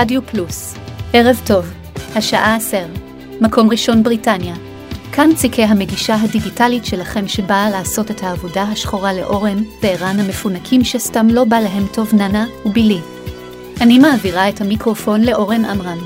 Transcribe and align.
רדיו 0.00 0.26
פלוס, 0.26 0.74
ערב 1.12 1.40
טוב, 1.46 1.66
השעה 2.14 2.56
עשר, 2.56 2.86
מקום 3.40 3.70
ראשון 3.70 4.02
בריטניה. 4.02 4.54
כאן 5.12 5.30
ציקי 5.36 5.62
המגישה 5.62 6.14
הדיגיטלית 6.14 6.84
שלכם 6.84 7.28
שבאה 7.28 7.70
לעשות 7.70 8.10
את 8.10 8.22
העבודה 8.22 8.62
השחורה 8.62 9.12
לאורן 9.12 9.62
וערן 9.82 10.20
המפונקים 10.20 10.84
שסתם 10.84 11.26
לא 11.28 11.44
בא 11.44 11.60
להם 11.60 11.86
טוב 11.92 12.14
ננה 12.14 12.46
ובילי. 12.64 13.00
אני 13.80 13.98
מעבירה 13.98 14.48
את 14.48 14.60
המיקרופון 14.60 15.24
לאורן 15.24 15.64
עמרם. 15.64 15.98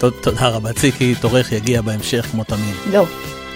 תודה 0.22 0.48
רבה 0.48 0.72
ציקי, 0.72 1.14
תורך 1.20 1.52
יגיע 1.52 1.82
בהמשך 1.82 2.26
כמו 2.30 2.44
תמיד. 2.44 2.74
לא, 2.92 3.04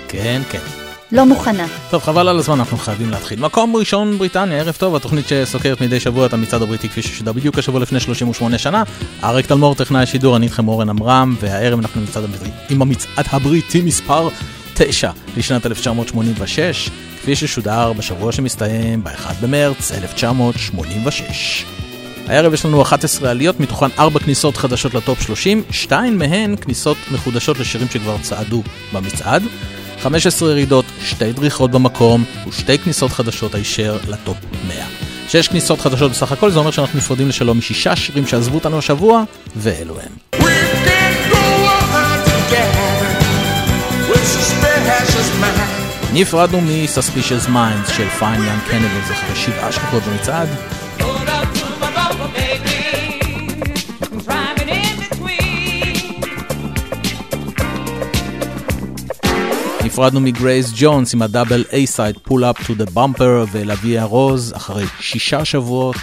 כן, 0.08 0.42
כן. 0.50 0.79
לא 1.12 1.26
מוכנה. 1.26 1.66
טוב, 1.90 2.02
חבל 2.02 2.28
על 2.28 2.38
הזמן, 2.38 2.58
אנחנו 2.58 2.78
חייבים 2.78 3.10
להתחיל. 3.10 3.40
מקום 3.40 3.76
ראשון 3.76 4.18
בריטניה, 4.18 4.58
ערב 4.58 4.74
טוב, 4.78 4.94
התוכנית 4.94 5.28
שסוקרת 5.28 5.80
מדי 5.80 6.00
שבוע 6.00 6.26
את 6.26 6.32
המצעד 6.32 6.62
הבריטי 6.62 6.88
כפי 6.88 7.02
ששודר 7.02 7.32
בדיוק 7.32 7.58
השבוע 7.58 7.80
לפני 7.80 8.00
38 8.00 8.58
שנה. 8.58 8.82
אריק 9.24 9.46
תלמור, 9.46 9.74
טכנאי 9.74 10.02
השידור, 10.02 10.36
אני 10.36 10.46
איתכם 10.46 10.68
אורן 10.68 10.88
עמרם, 10.88 11.36
והערב 11.40 11.78
אנחנו 11.78 12.00
מצעד 12.00 12.24
הבריטי, 12.24 12.50
עם 12.70 12.82
המצעד 12.82 13.24
הבריטי 13.30 13.80
מספר 13.82 14.28
9 14.74 15.10
לשנת 15.36 15.66
1986, 15.66 16.90
כפי 17.22 17.36
ששודר 17.36 17.92
בשבוע 17.92 18.32
שמסתיים 18.32 19.04
ב-1 19.04 19.32
במרץ 19.42 19.92
1986. 19.92 21.64
הערב 22.26 22.54
יש 22.54 22.64
לנו 22.64 22.82
11 22.82 23.30
עליות, 23.30 23.60
מתוכן 23.60 23.88
4 23.98 24.20
כניסות 24.20 24.56
חדשות 24.56 24.94
לטופ 24.94 25.22
30, 25.22 25.62
2 25.70 26.18
מהן 26.18 26.56
כניסות 26.56 26.96
מחודשות 27.12 27.58
לשירים 27.58 27.88
שכבר 27.88 28.16
צעדו 28.22 28.62
במצעד. 28.92 29.42
15 30.02 30.50
ירידות, 30.50 30.84
שתי 31.04 31.32
דריכות 31.32 31.70
במקום 31.70 32.24
ושתי 32.48 32.78
כניסות 32.78 33.10
חדשות 33.10 33.54
הישר 33.54 33.98
לטופ 34.08 34.36
100. 34.68 34.84
שש 35.28 35.48
כניסות 35.48 35.80
חדשות 35.80 36.10
בסך 36.10 36.32
הכל, 36.32 36.50
זה 36.50 36.58
אומר 36.58 36.70
שאנחנו 36.70 36.98
נפרדים 36.98 37.28
לשלום 37.28 37.58
משישה 37.58 37.96
שירים 37.96 38.26
שעזבו 38.26 38.54
אותנו 38.54 38.78
השבוע, 38.78 39.22
ואלו 39.56 39.96
הם. 40.00 40.40
נפרדנו 46.12 46.60
מ-Suspicious 46.60 47.48
Minds 47.48 47.92
של 47.96 48.06
Fine 48.20 48.22
Young 48.22 48.70
Cannibals 48.70 49.12
אחרי 49.12 49.36
שבעה 49.36 49.72
שבועות 49.72 50.02
במצעד. 50.02 50.48
נפרדנו 60.00 60.20
מגרייס 60.20 60.72
ג'ונס 60.76 61.14
עם 61.14 61.22
הדאבל 61.22 61.64
איי-סייד 61.72 62.18
פול 62.22 62.44
אפ 62.44 62.66
טו 62.66 62.74
דה 62.74 62.84
במפר 62.94 63.44
ולהביא 63.52 64.00
הרוז 64.00 64.52
אחרי 64.56 64.84
שישה 65.00 65.44
שבועות. 65.44 65.96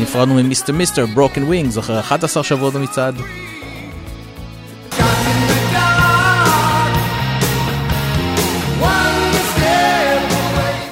נפרדנו 0.00 0.34
מ 0.34 0.44
Mr. 0.44 0.72
Mister 0.72 1.06
Broken 1.06 1.42
Wings 1.42 1.78
אחרי 1.78 2.00
11 2.00 2.42
שבועות 2.42 2.74
במצעד. 2.74 3.14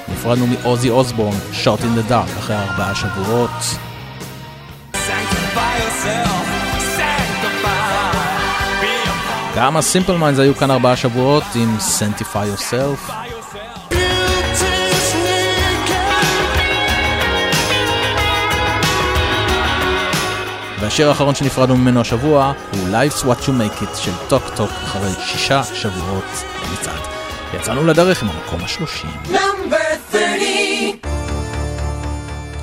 נפרדנו 0.09 0.47
מאוזי 0.47 0.91
אוסבורן, 0.91 1.37
Shot 1.53 1.81
in 1.81 1.95
the 1.95 2.03
Dark 2.03 2.31
אחרי 2.39 2.57
ארבעה 2.57 2.95
שבועות. 2.95 3.88
גם 9.59 9.77
ה 9.77 9.82
Simple 9.82 10.17
Minds 10.17 10.41
היו 10.41 10.55
כאן 10.55 10.71
ארבעה 10.71 10.97
שבועות 10.97 11.43
עם 11.55 11.77
Sanctify 11.79 12.35
Yourself. 12.57 13.13
והשיר 20.81 21.09
האחרון 21.09 21.35
שנפרדנו 21.35 21.77
ממנו 21.77 22.01
השבוע 22.01 22.53
הוא 22.73 22.81
Life's 22.89 23.23
What 23.23 23.43
You 23.43 23.49
Make 23.49 23.83
It 23.83 23.97
של 23.97 24.11
Talk 24.29 24.43
Talk 24.57 24.71
אחרי 24.85 25.11
שישה 25.27 25.63
שבועות 25.65 26.45
במצעד. 26.63 27.01
יצאנו 27.55 27.87
לדרך 27.87 28.23
עם 28.23 28.29
המקום 28.29 28.61
השלושים. 28.65 29.11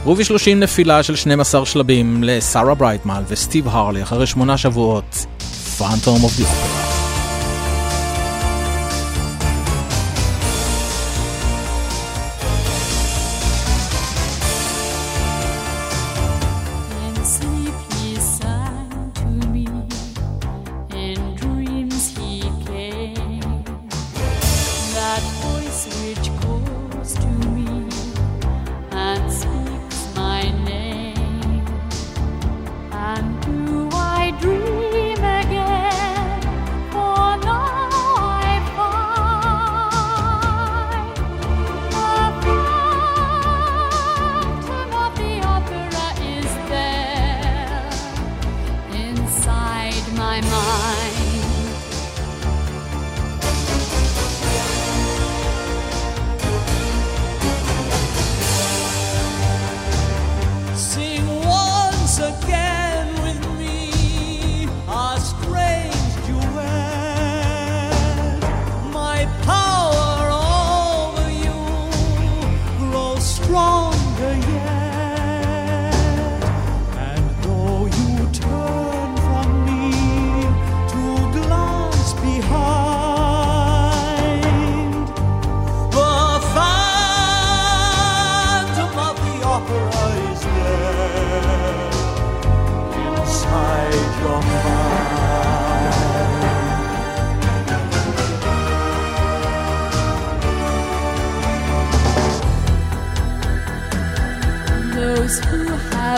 רובי 0.03 0.23
30 0.23 0.59
נפילה 0.59 1.03
של 1.03 1.15
12 1.15 1.65
שלבים 1.65 2.23
לשרה 2.23 2.75
ברייטמן 2.75 3.23
וסטיב 3.27 3.67
הרלי 3.67 4.03
אחרי 4.03 4.27
שמונה 4.27 4.57
שבועות. 4.57 5.25
Phantom 5.77 6.23
of 6.23 6.37
the. 6.37 6.84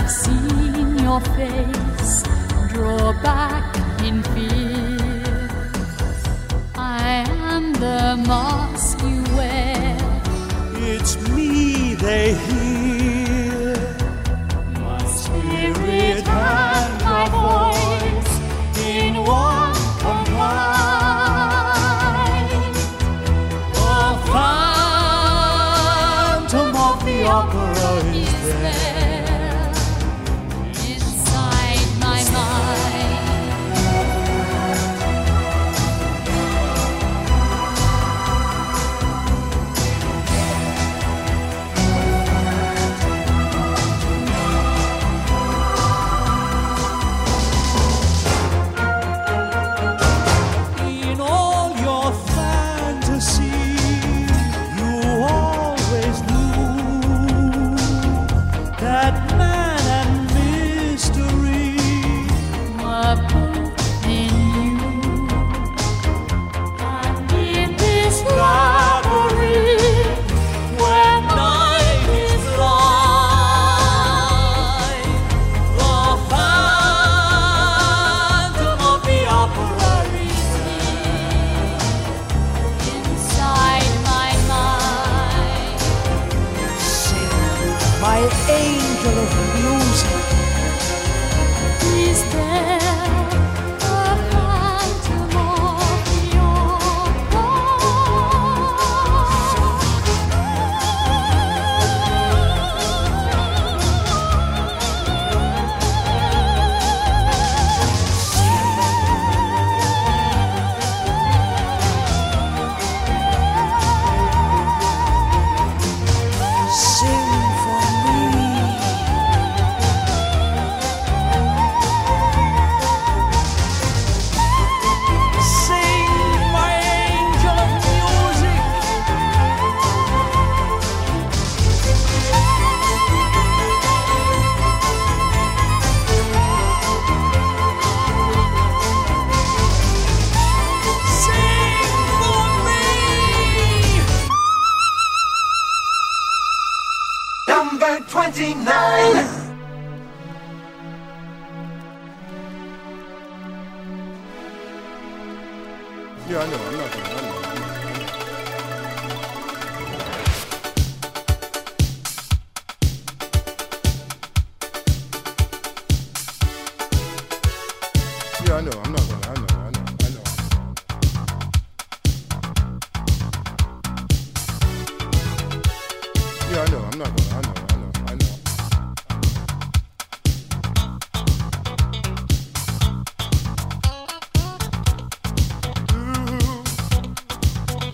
Have 0.01 0.11
seen 0.11 0.95
your 0.99 1.19
face. 1.21 2.21
Draw 2.71 3.13
back 3.23 3.66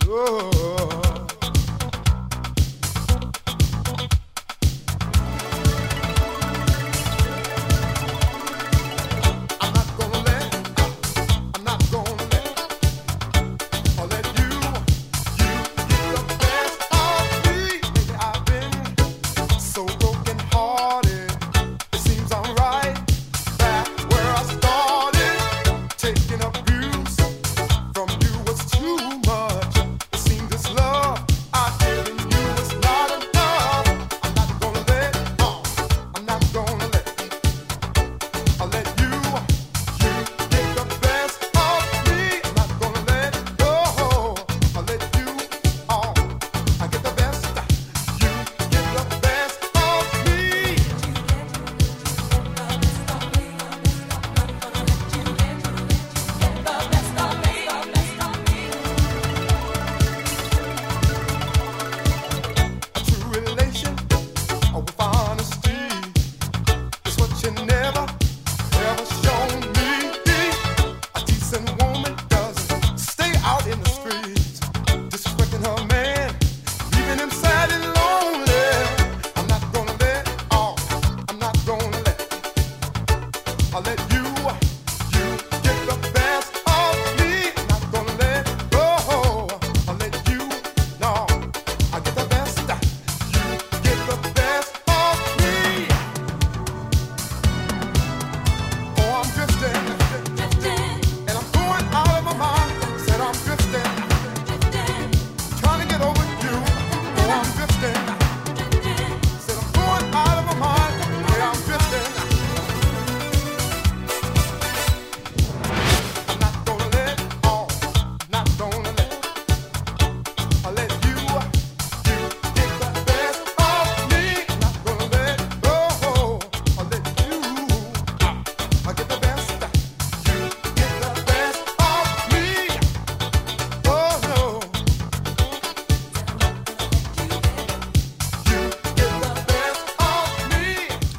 Oh. 0.06 0.50
oh, 0.54 0.90
oh. 0.92 1.03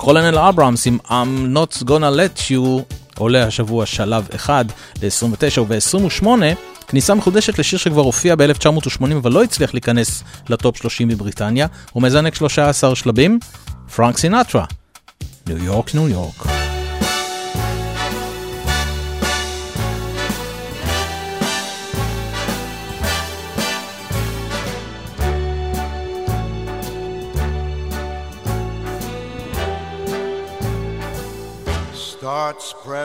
קולנל 0.06 0.38
אברהמס 0.38 0.88
עם 0.88 0.98
I'm 1.06 1.56
Not 1.56 1.84
Gonna 1.84 1.90
Let 1.90 2.40
You 2.52 2.96
עולה 3.18 3.48
השבוע 3.48 3.86
שלב 3.86 4.28
אחד 4.36 4.66
ל-29 5.02 5.62
וב-28. 5.62 6.28
כניסה 6.88 7.16
מחודשת 7.16 7.60
לשיר 7.60 7.80
שכבר 7.80 8.02
הופיע 8.02 8.36
ב-1980 8.36 9.14
אבל 9.18 9.32
לא 9.32 9.44
הצליח 9.44 9.74
להיכנס 9.74 10.24
לטופ 10.50 10.78
30 10.78 11.08
בבריטניה, 11.08 11.68
הוא 11.92 12.04
מזנק 12.04 12.36
13 12.36 12.96
שלבים, 12.96 13.40
פרנק 13.96 14.18
סינטרה, 14.18 14.66
ניו 15.48 15.64
יורק, 15.64 15.96
ניו 15.96 16.10
יורק. 16.10 16.45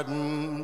garden 0.03 0.60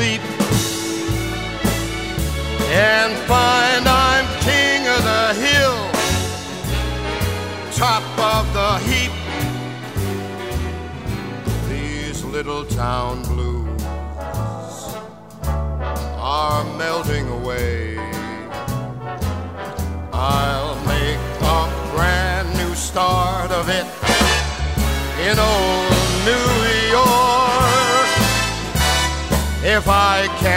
feet 0.00 0.20
and 2.72 3.12
find 3.28 3.84
I'm 3.86 4.26
king 4.48 4.80
of 4.94 5.00
the 5.12 5.26
hill, 5.44 5.80
top 7.84 8.04
of 8.34 8.44
the 8.58 8.72
heap. 8.88 9.12
These 11.68 12.24
little 12.24 12.64
town 12.64 13.22
blues 13.24 13.82
are 16.16 16.64
melting 16.78 17.28
away. 17.28 17.79
if 29.70 29.86
I 29.86 30.26
can. 30.40 30.49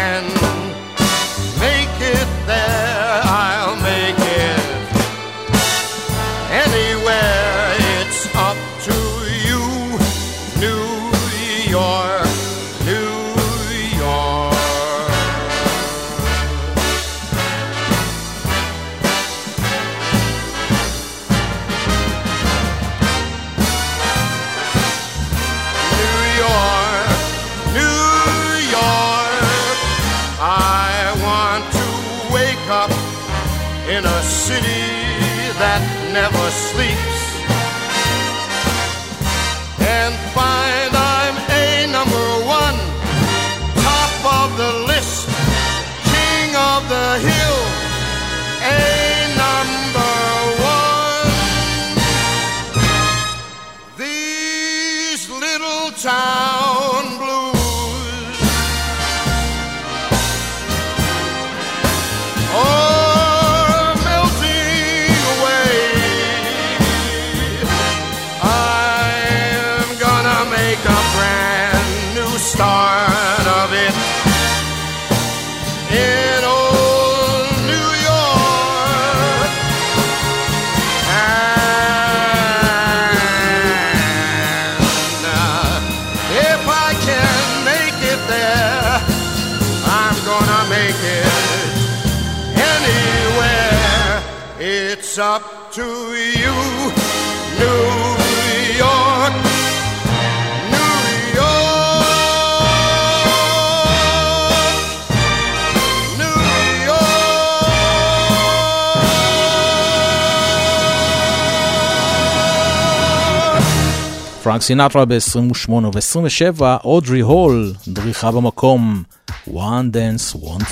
פרנק 114.54 114.62
סינטרה 114.62 115.06
ב-28 115.06 115.72
וב-27, 115.72 116.62
אודרי 116.84 117.20
הול, 117.20 117.74
דריכה 117.88 118.32
במקום, 118.32 119.04
One 119.48 119.90
Dance, 119.94 120.36
One 120.36 120.64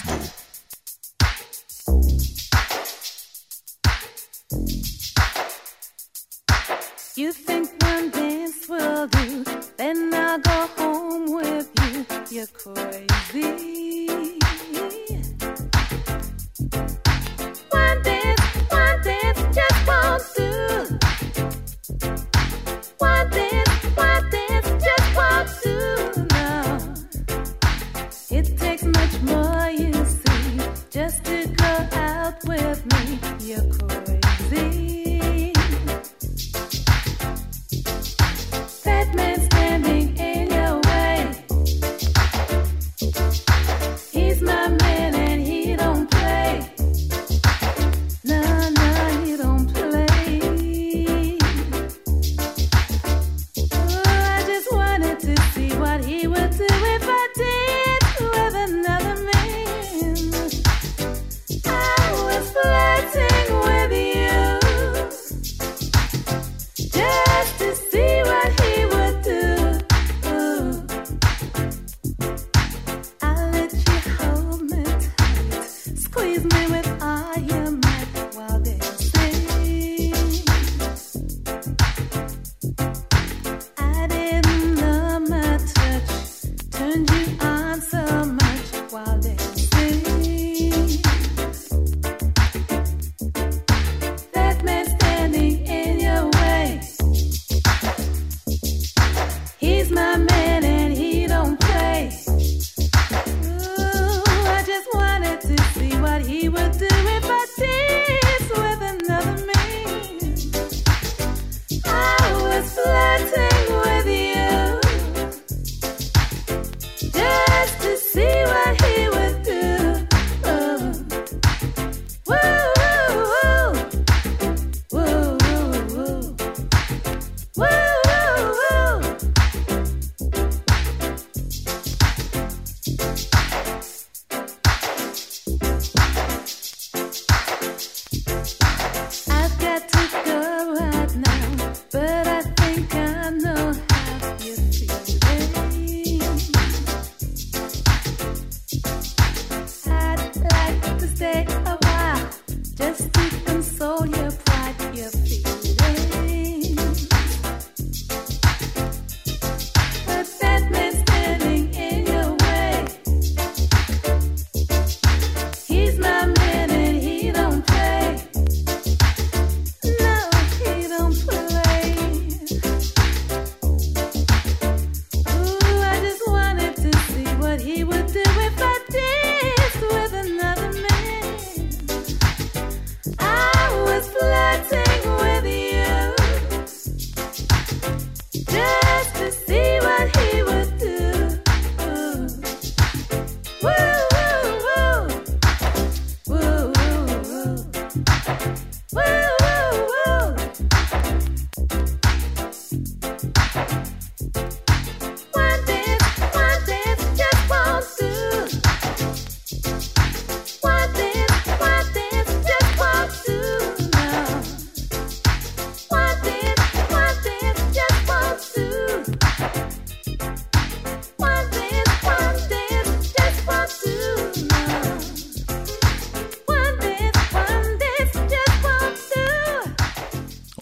He's 99.61 99.91
my 99.91 100.17
man. 100.17 100.70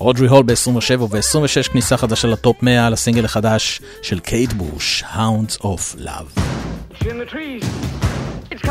רודרי 0.09 0.27
הול 0.27 0.43
ב-27 0.43 1.01
וב-26 1.01 1.71
כניסה 1.71 1.97
חדשה 1.97 2.27
לטופ 2.27 2.63
100 2.63 2.87
על 2.87 2.93
הסינגל 2.93 3.25
החדש 3.25 3.81
של 4.01 4.19
קייט 4.19 4.53
בוש, 4.53 5.03
Hounds 5.03 5.61
of 5.61 5.99
Love. 5.99 6.39
It's 6.91 7.05
in 7.05 7.17
the 7.19 7.29
trees. 7.31 7.63
It's 8.51 8.69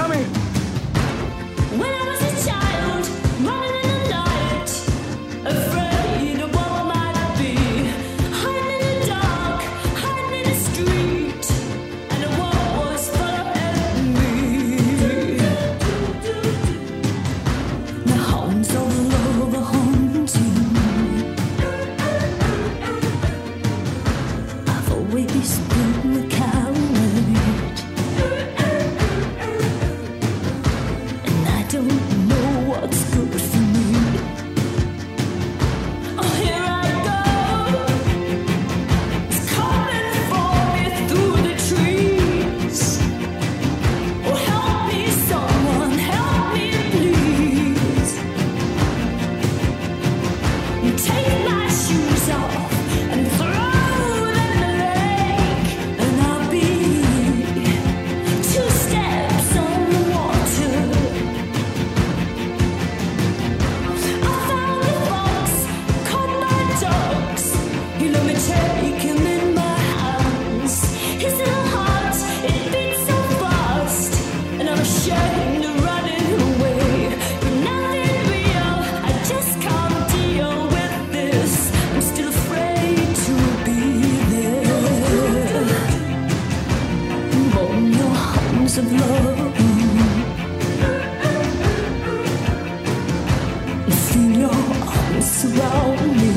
surround 95.39 96.17
me. 96.17 96.28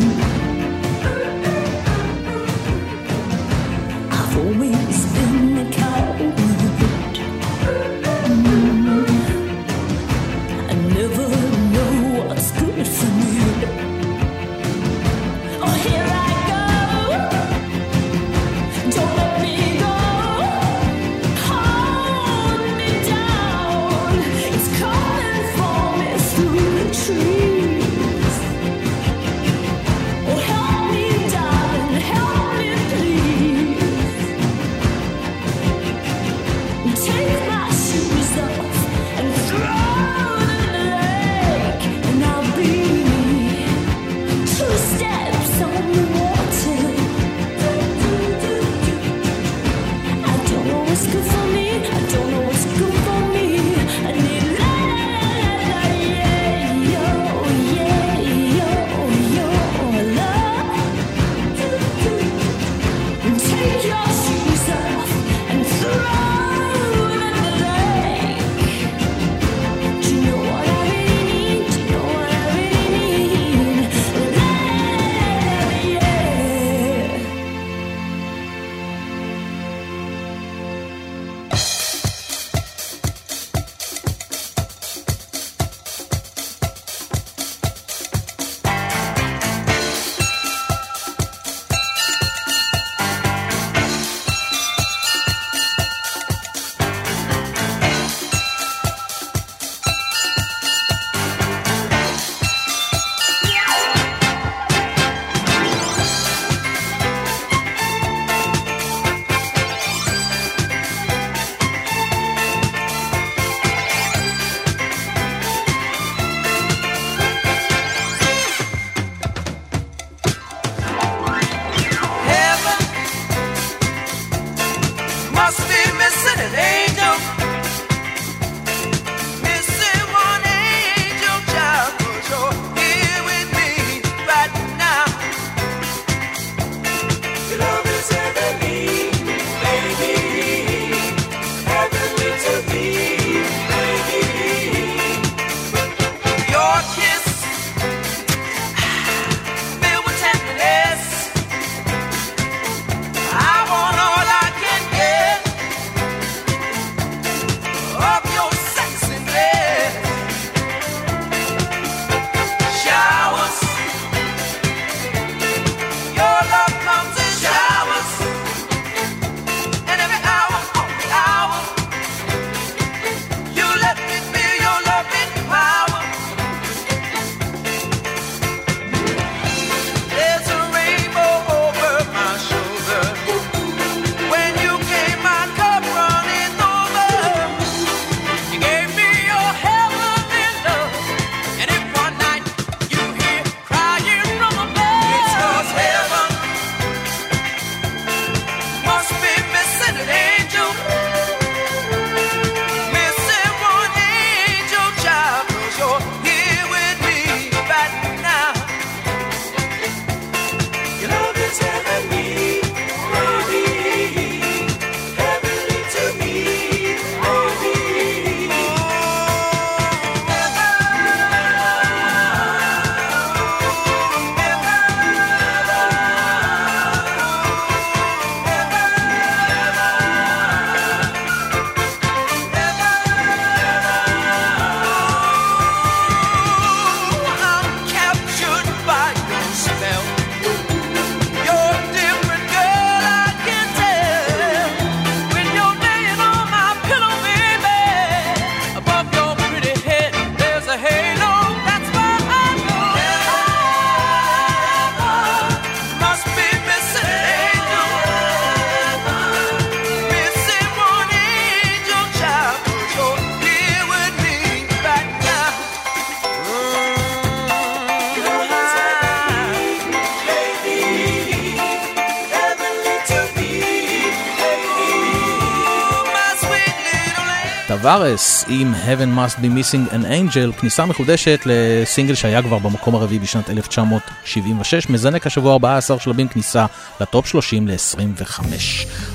טווארס 277.82 278.46
עם 278.48 278.74
Heaven 278.74 279.18
Must 279.18 279.38
Be 279.38 279.46
Missing 279.46 279.94
an 279.94 280.06
Angel, 280.06 280.60
כניסה 280.60 280.86
מחודשת 280.86 281.40
לסינגל 281.46 282.16
שהיה 282.16 282.42
כבר 282.42 282.60
במקום 282.60 282.96
הרביעי 282.96 283.20
בשנת 283.20 283.50
1976, 283.50 284.90
מזנק 284.90 285.28
השבוע 285.28 285.54
14 285.54 286.00
שלבים 286.00 286.28
כניסה 286.28 286.66
לטופ 287.02 287.28
30 287.28 287.68
ל-25. 287.68 288.44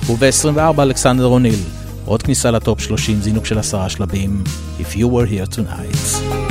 וב-24 0.07 0.83
אלכסנדר 0.83 1.24
אוניל, 1.24 1.61
עוד 2.05 2.22
כניסה 2.22 2.50
לטופ 2.50 2.81
30, 2.81 3.20
זינוק 3.20 3.46
של 3.46 3.59
עשרה 3.59 3.88
שלבים, 3.88 4.44
If 4.81 4.94
You 4.94 5.07
Were 5.07 5.31
Here 5.31 5.55
Tonight. 5.57 6.45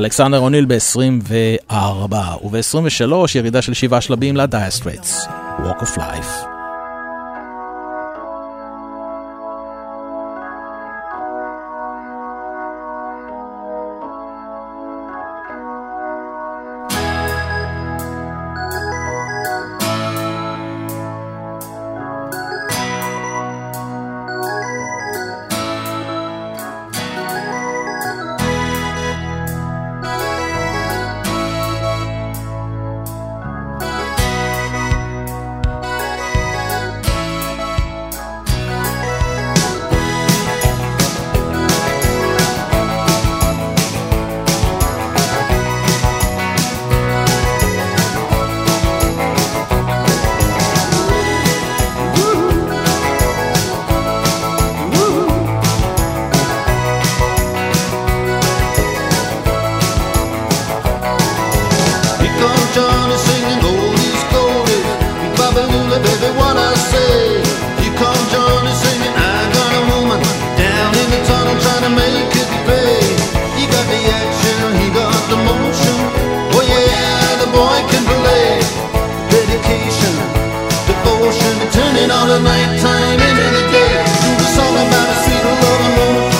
אלכסנדר 0.00 0.38
אוניל 0.38 0.66
ב-24, 0.68 1.74
וב-23 2.44 3.12
ירידה 3.34 3.62
של 3.62 3.74
שבעה 3.74 4.00
שלבים 4.00 4.36
ל 4.36 4.43
Dire 4.43 4.71
Straits. 4.71 5.26
Walk 5.58 5.82
of 5.82 5.98
Life. 5.98 6.49
turning 81.90 82.10
all 82.10 82.26
the 82.26 82.38
nighttime 82.38 83.18
into 83.18 83.46
the 83.56 83.64
day. 83.74 83.92
Do 84.22 84.30
the 84.38 84.48
song 84.56 84.74
about 84.74 85.06
the 85.10 85.16
sweet 85.24 85.42
love 85.42 85.80
and 85.86 85.94
moon. 85.98 86.30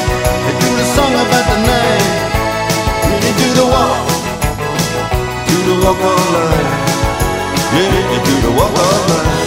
And 0.47 0.57
do 0.63 0.71
the 0.79 0.87
song 0.95 1.13
about 1.15 1.47
the 1.51 1.59
night. 1.67 2.07
And 3.11 3.19
you 3.25 3.33
do 3.41 3.49
the 3.59 3.67
walk, 3.67 4.07
do 5.49 5.57
the 5.69 5.77
walk 5.83 6.01
all 6.11 6.27
night. 6.39 6.69
Yeah, 7.75 8.13
you 8.13 8.21
do 8.29 8.35
the 8.47 8.53
walk 8.59 8.79
all 8.79 9.09
night. 9.09 9.40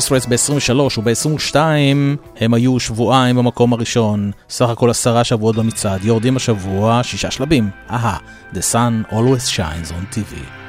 ה-Vice 0.00 0.28
ב-23 0.28 0.98
וב-22 0.98 1.56
הם 2.40 2.54
היו 2.54 2.80
שבועיים 2.80 3.36
במקום 3.36 3.72
הראשון, 3.72 4.30
סך 4.48 4.68
הכל 4.68 4.90
עשרה 4.90 5.24
שבועות 5.24 5.56
במצעד, 5.56 6.04
יורדים 6.04 6.36
השבוע 6.36 7.00
שישה 7.02 7.30
שלבים. 7.30 7.70
אהה, 7.90 8.18
The 8.54 8.58
Sun 8.72 9.12
Always 9.12 9.56
Shines 9.56 9.90
on 9.90 10.14
TV. 10.14 10.59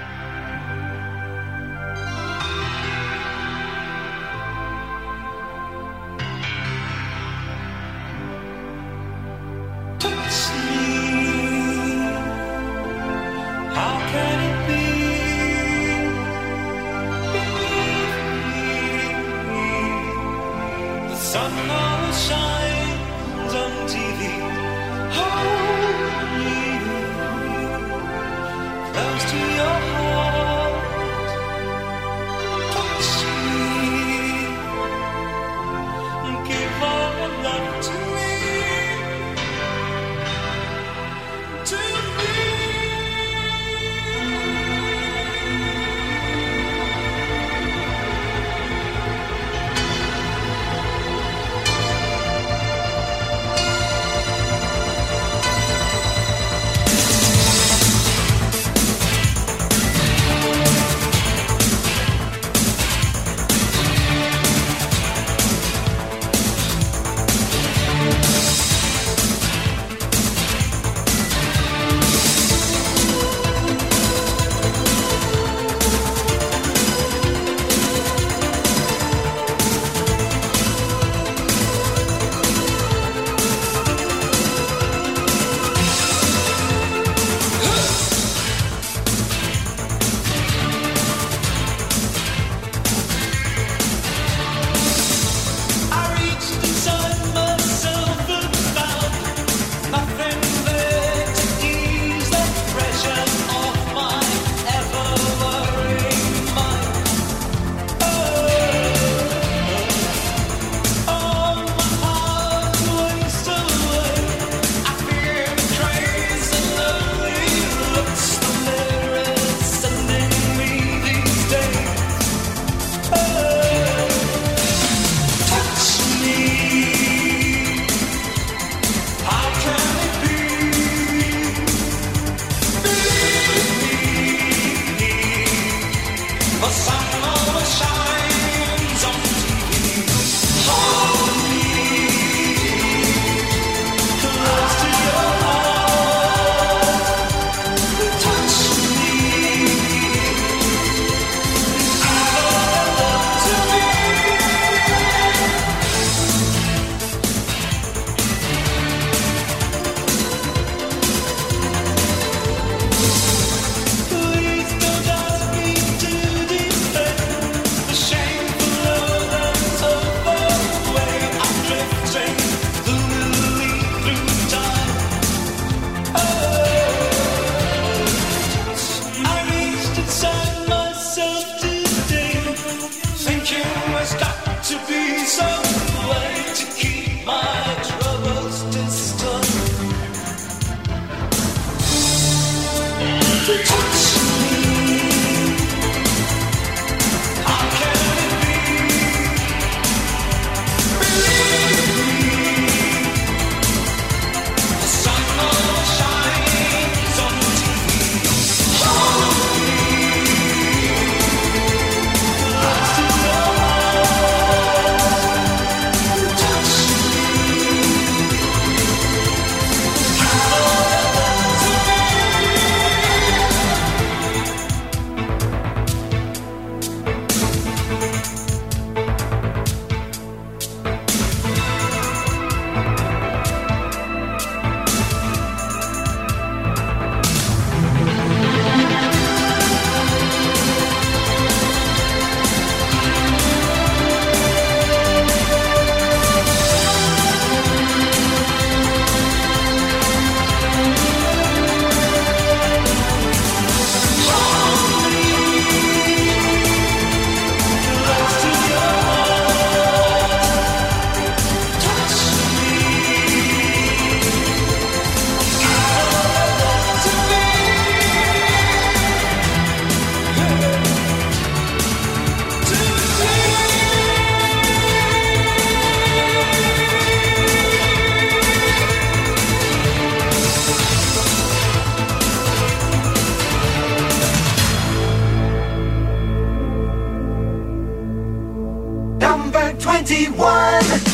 51. 290.12 291.11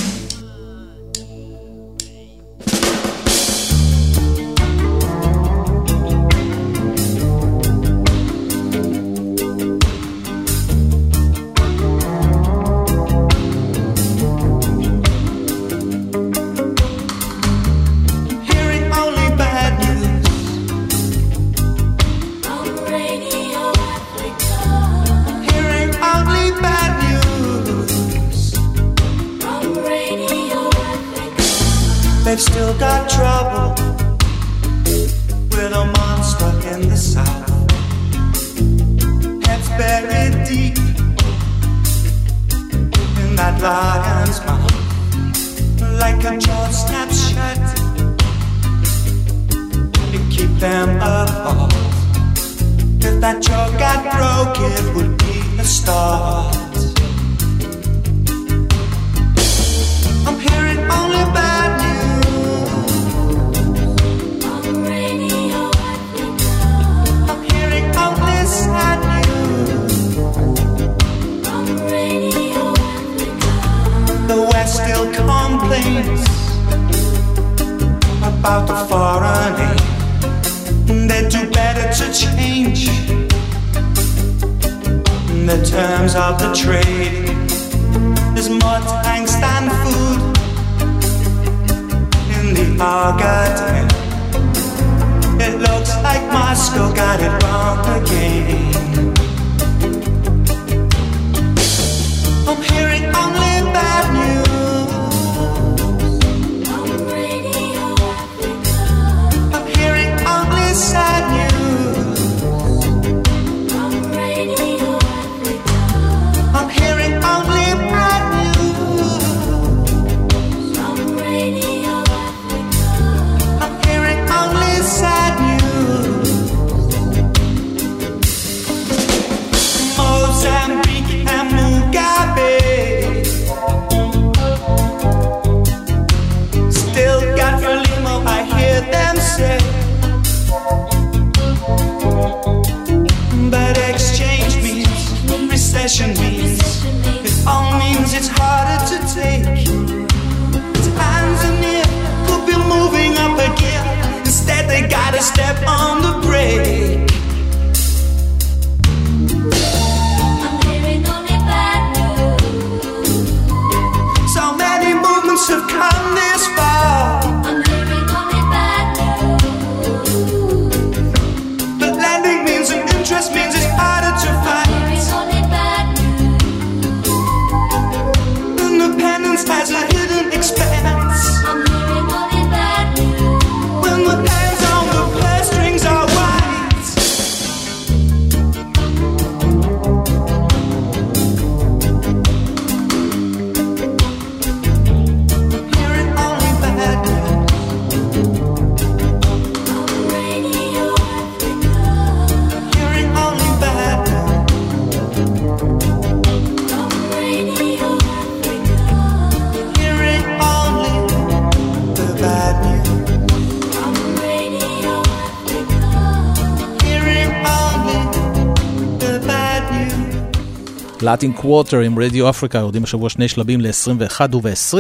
Water 221.47 221.77
עם 221.85 221.99
רדיו 221.99 222.29
אפריקה 222.29 222.57
יורדים 222.57 222.83
השבוע 222.83 223.09
שני 223.09 223.27
שלבים 223.27 223.61
ל-21 223.61 224.35
וב-20, 224.35 224.77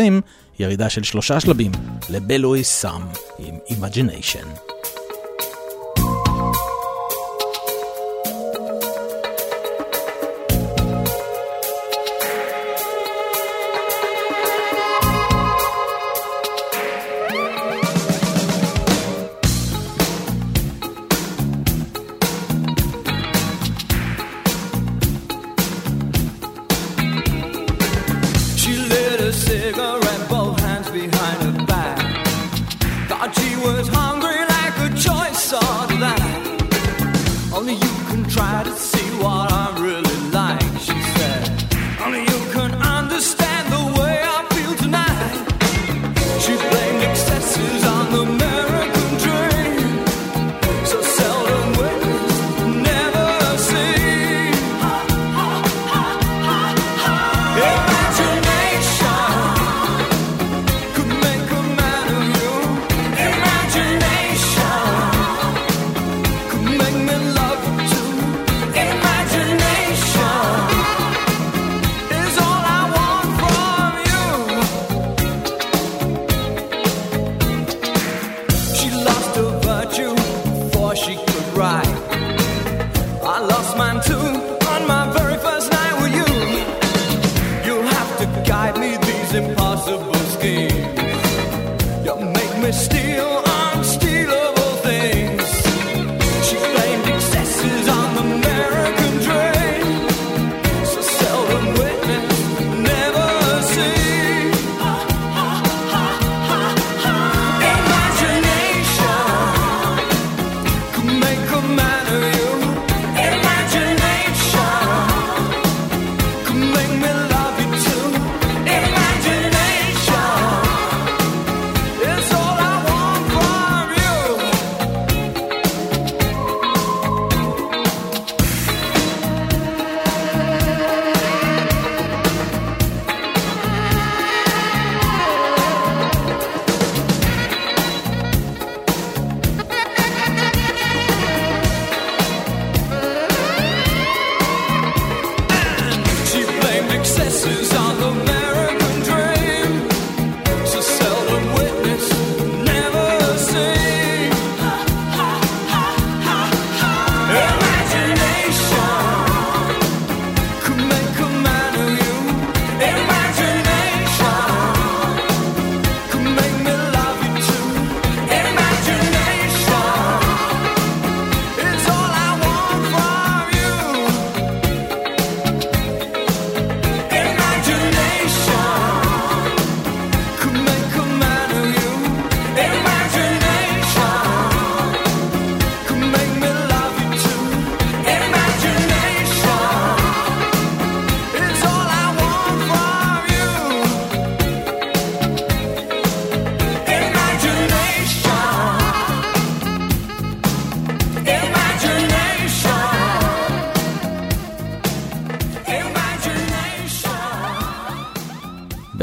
ירידה 0.59 0.89
של 0.89 1.03
שלושה 1.03 1.39
שלבים 1.39 1.71
לבלוי 2.09 2.63
סאם 2.63 3.01
עם 3.39 3.55
Imagination. 3.69 4.76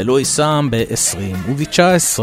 ולואי 0.04 0.24
סאם 0.24 0.70
ב-20, 0.70 1.50
וב-19 1.50 2.20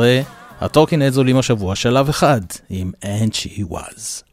הטורקינדס 0.61 1.13
זולים 1.13 1.37
השבוע 1.37 1.75
שלב 1.75 2.09
אחד 2.09 2.41
עם 2.69 2.91
And 3.03 3.29
She 3.33 3.73
Was. 3.73 4.30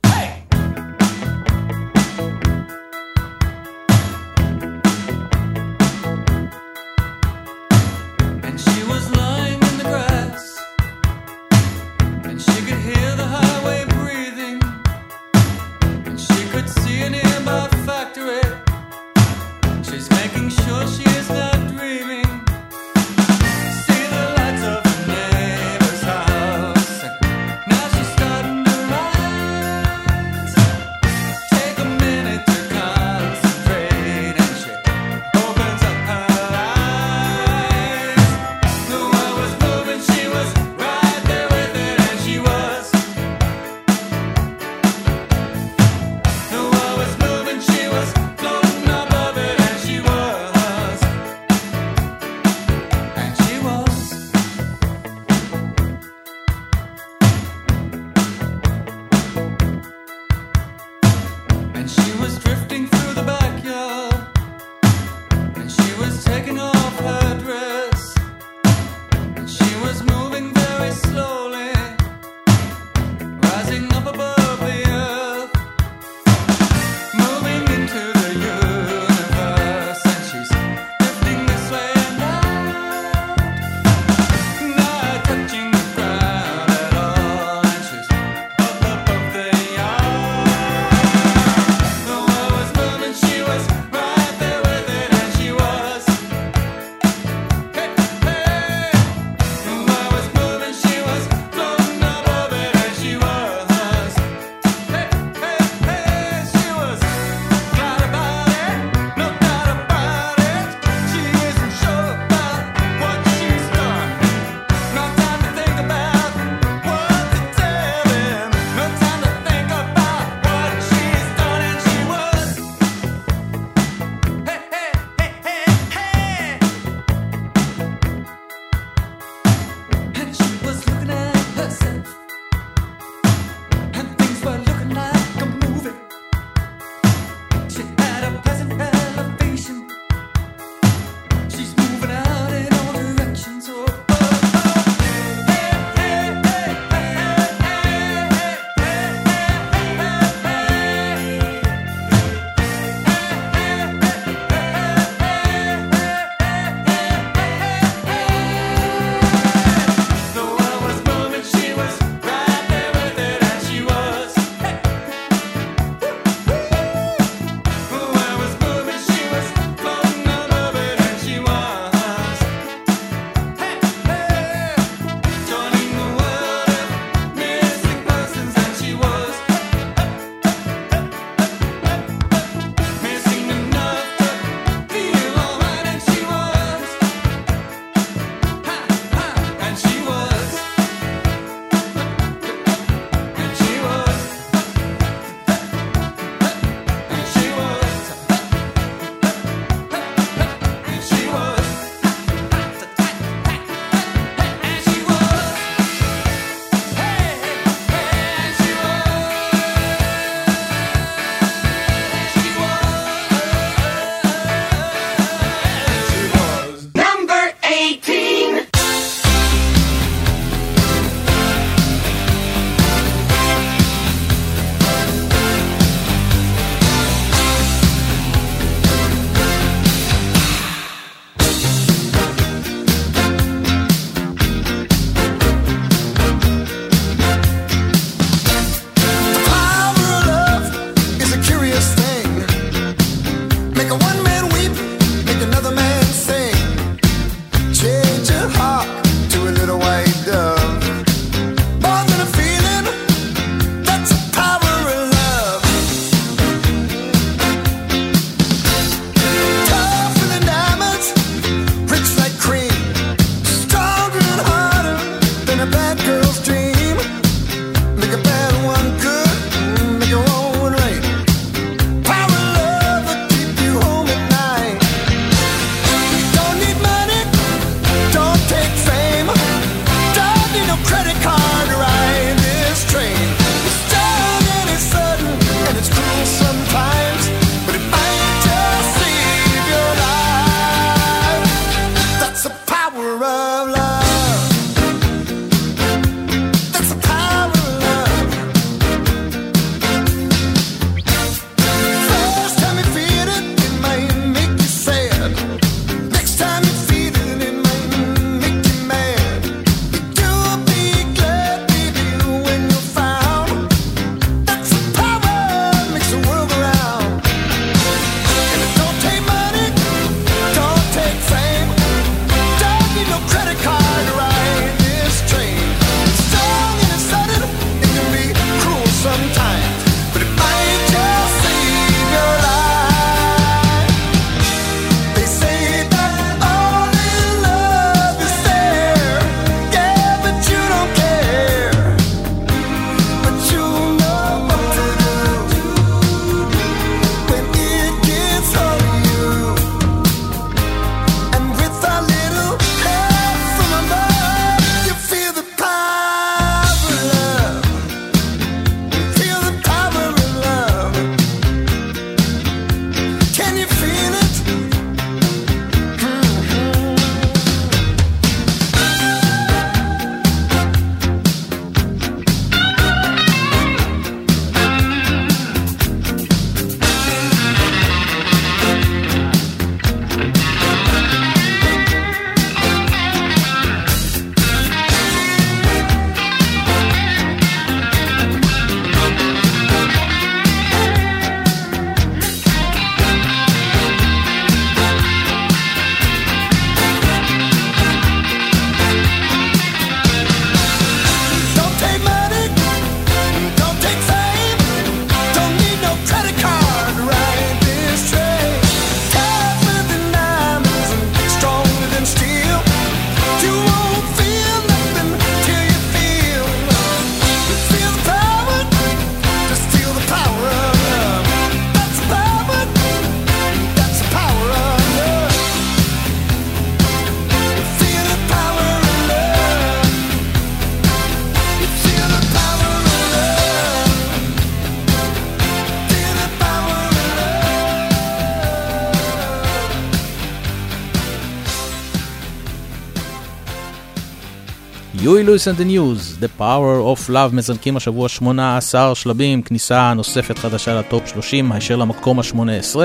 יואי 445.17 445.23
לואיס 445.23 445.47
and 445.47 445.51
the 445.51 445.65
News, 445.65 446.23
The 446.23 446.39
Power 446.39 446.95
of 446.95 447.09
Love, 447.09 447.35
מזנקים 447.35 447.77
השבוע 447.77 448.09
18 448.09 448.95
שלבים, 448.95 449.41
כניסה 449.41 449.93
נוספת 449.93 450.37
חדשה 450.37 450.79
לטופ 450.79 451.07
30, 451.07 451.51
הישר 451.51 451.75
למקום 451.75 452.19
ה-18, 452.19 452.77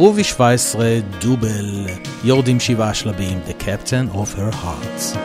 וב-17 0.00 0.78
דובל, 1.20 1.86
יורדים 2.24 2.60
שבעה 2.60 2.94
שלבים, 2.94 3.40
The 3.48 3.62
Captain 3.62 4.16
of 4.16 4.38
Her 4.38 4.54
Hearts. 4.54 5.16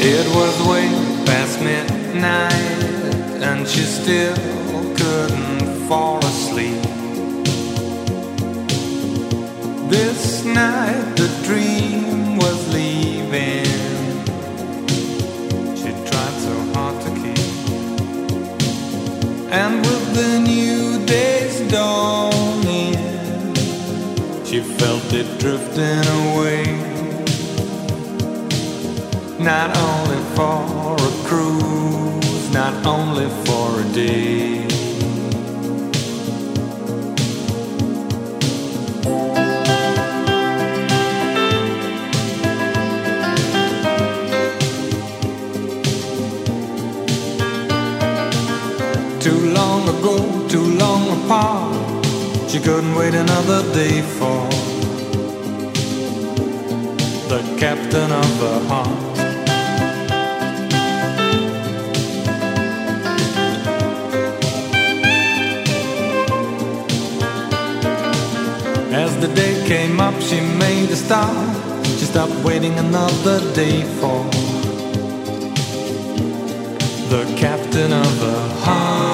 It 0.00 0.26
was 0.38 0.54
way 0.70 0.86
past 1.26 1.54
midnight, 1.60 3.42
and 3.48 3.60
she 3.72 3.82
still 3.98 4.34
couldn't 4.36 4.51
this 9.89 10.43
night, 10.45 11.15
the 11.15 11.29
dream 11.45 12.37
was 12.37 12.59
leaving. 12.73 13.65
She 15.75 15.91
tried 16.09 16.37
so 16.47 16.55
hard 16.73 16.95
to 17.05 17.09
keep, 17.21 17.39
and 19.51 19.85
with 19.85 20.05
the 20.15 20.39
new 20.39 21.05
day's 21.05 21.59
dawning, 21.71 22.95
she 24.45 24.59
felt 24.61 25.13
it 25.13 25.27
drifting 25.39 26.05
away. 26.21 26.63
Not 29.39 29.75
only 29.77 30.21
for 30.35 30.95
a 30.95 31.11
cruise, 31.27 32.49
not 32.51 32.73
only 32.85 33.27
for 33.45 33.81
a 33.81 33.83
day. 33.93 34.82
Too 50.03 50.77
long 50.77 51.07
apart, 51.23 52.05
she 52.49 52.59
couldn't 52.59 52.93
wait 52.93 53.13
another 53.13 53.61
day 53.73 54.01
for 54.01 54.49
the 57.29 57.39
captain 57.57 58.11
of 58.11 58.39
her 58.43 58.59
heart. 58.67 59.17
As 68.91 69.17
the 69.21 69.29
day 69.33 69.65
came 69.65 70.01
up, 70.01 70.19
she 70.21 70.41
made 70.41 70.89
a 70.89 70.97
start. 70.97 71.55
She 71.97 72.05
stopped 72.05 72.35
waiting 72.43 72.77
another 72.77 73.39
day 73.53 73.83
for 74.01 74.21
the 77.07 77.23
captain 77.37 77.93
of 77.93 78.17
her 78.19 78.49
heart. 78.65 79.12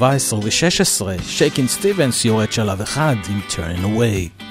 17 0.00 0.38
ו-16, 0.38 1.22
שייקין 1.28 1.68
סטיבנס 1.68 2.24
יורד 2.24 2.52
שלב 2.52 2.80
אחד 2.80 3.16
עם 3.28 3.40
Turn 3.50 3.84
Away. 3.84 4.49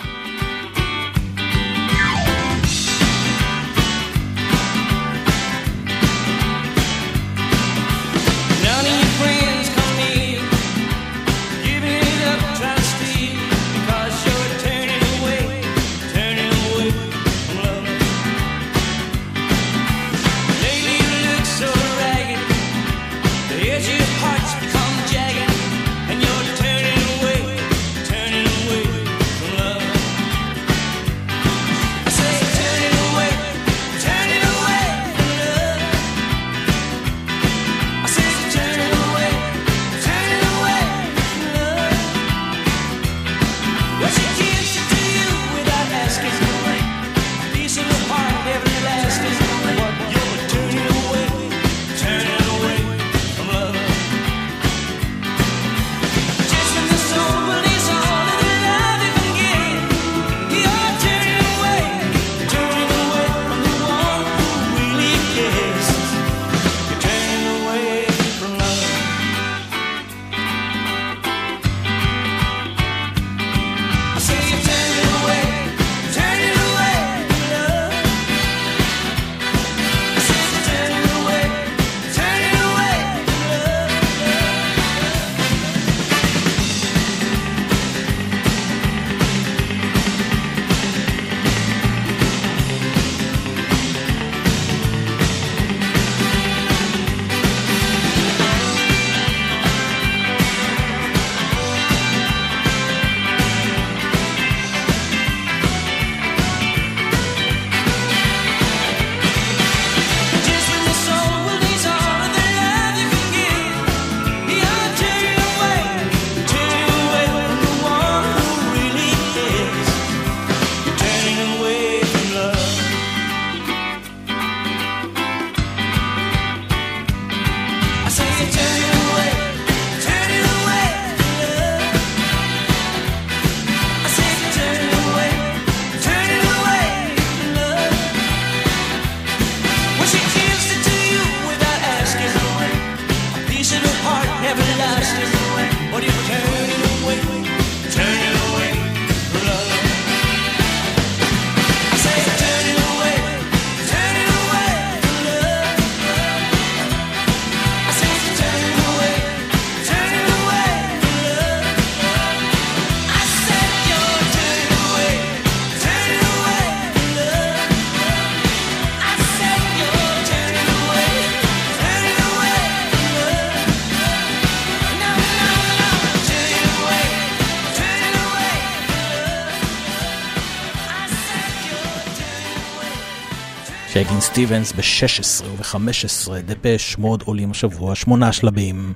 סטיבנס 184.39 184.71
ב-16 184.71 185.45
וב-15, 185.45 186.31
דפש 186.45 186.97
מוד 186.97 187.23
עולים 187.25 187.51
השבוע 187.51 187.95
שמונה 187.95 188.31
שלבים. 188.31 188.93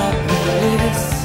metropolis. 0.00 1.19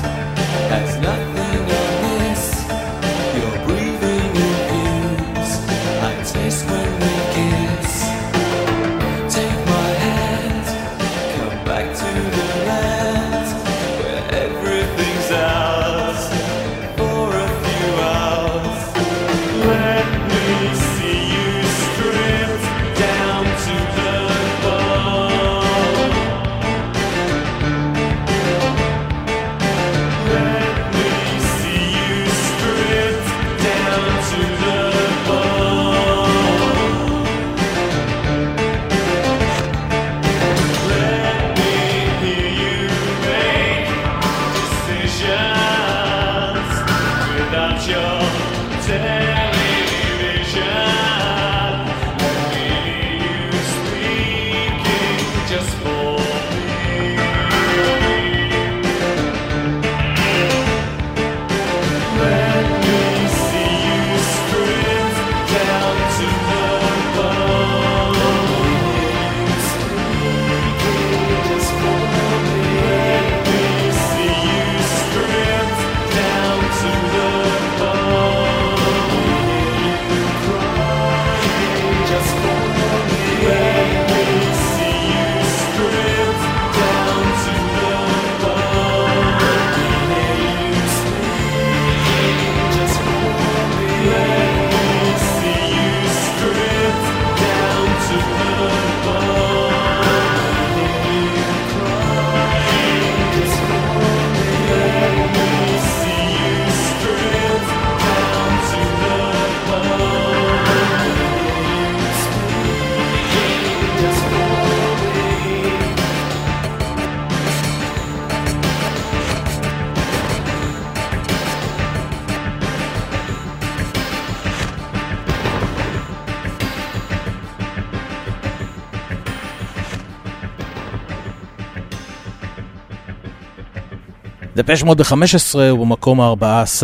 ב-515 134.68 135.59
הוא 135.72 135.86
במקום 135.86 136.22
ה-14, 136.22 136.84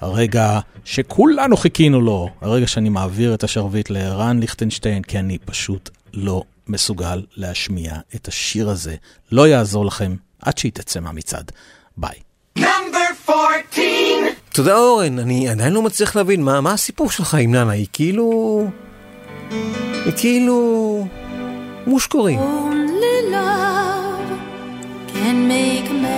הרגע 0.00 0.58
שכולנו 0.84 1.56
חיכינו 1.56 2.00
לו, 2.00 2.28
הרגע 2.40 2.66
שאני 2.66 2.88
מעביר 2.88 3.34
את 3.34 3.44
השרביט 3.44 3.90
לערן 3.90 4.40
ליכטנשטיין, 4.40 5.02
כי 5.02 5.18
אני 5.18 5.38
פשוט 5.38 5.90
לא 6.14 6.42
מסוגל 6.66 7.22
להשמיע 7.36 7.94
את 8.14 8.28
השיר 8.28 8.70
הזה. 8.70 8.94
לא 9.32 9.48
יעזור 9.48 9.86
לכם 9.86 10.16
עד 10.42 10.58
שהיא 10.58 10.72
תצא 10.72 11.00
מהמצעד. 11.00 11.52
ביי. 11.96 12.18
תודה 14.52 14.76
אורן, 14.76 15.18
אני 15.18 15.48
עדיין 15.48 15.72
לא 15.72 15.82
מצליח 15.82 16.16
להבין 16.16 16.42
מה, 16.42 16.60
מה 16.60 16.72
הסיפור 16.72 17.10
שלך 17.10 17.34
עם 17.34 17.54
ננה, 17.54 17.70
היא 17.70 17.86
כאילו... 17.92 18.64
היא 20.04 20.12
כאילו... 20.16 21.06
מושקורים. 21.86 22.38
Only 22.38 23.32
love 23.32 24.30
can 25.12 25.48
make 25.48 25.90
a 25.90 26.02
man 26.02 26.17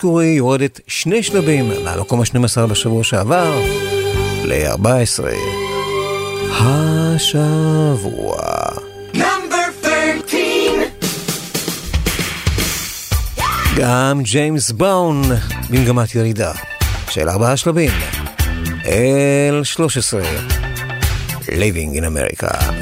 שקורי 0.00 0.26
יורדת 0.26 0.80
שני 0.86 1.22
שלבים 1.22 1.70
מהמקום 1.84 2.20
ה-12 2.20 2.66
בשבוע 2.66 3.04
שעבר 3.04 3.60
ל-14. 4.44 5.24
השבוע. 6.50 8.36
גם 13.76 14.20
ג'יימס 14.22 14.70
באון 14.70 15.22
במגמת 15.70 16.14
ירידה 16.14 16.52
של 17.10 17.28
ארבעה 17.28 17.56
שלבים 17.56 17.90
אל 18.86 19.60
13 19.64 20.22
Living 21.46 21.96
in 21.96 22.02
America 22.02 22.79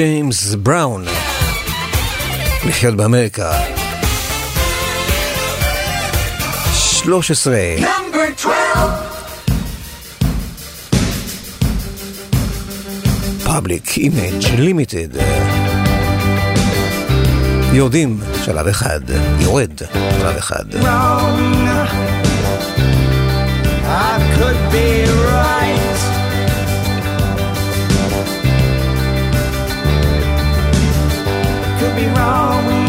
ג'יימס 0.00 0.54
בראון. 0.54 1.04
לחיות 2.66 2.96
באמריקה. 2.96 3.52
13. 6.72 7.56
Public 13.44 13.96
Image 13.96 14.44
Limited. 14.58 15.08
יורדים 17.72 18.20
שלב 18.44 18.66
אחד, 18.66 19.00
יורד 19.40 19.72
שלב 20.18 20.36
אחד. 20.36 20.64
Wrong. 20.72 21.68
I 23.84 24.36
could 24.36 24.60
be 24.72 25.10
right. 25.32 25.69
me 32.00 32.06
wrong. 32.14 32.79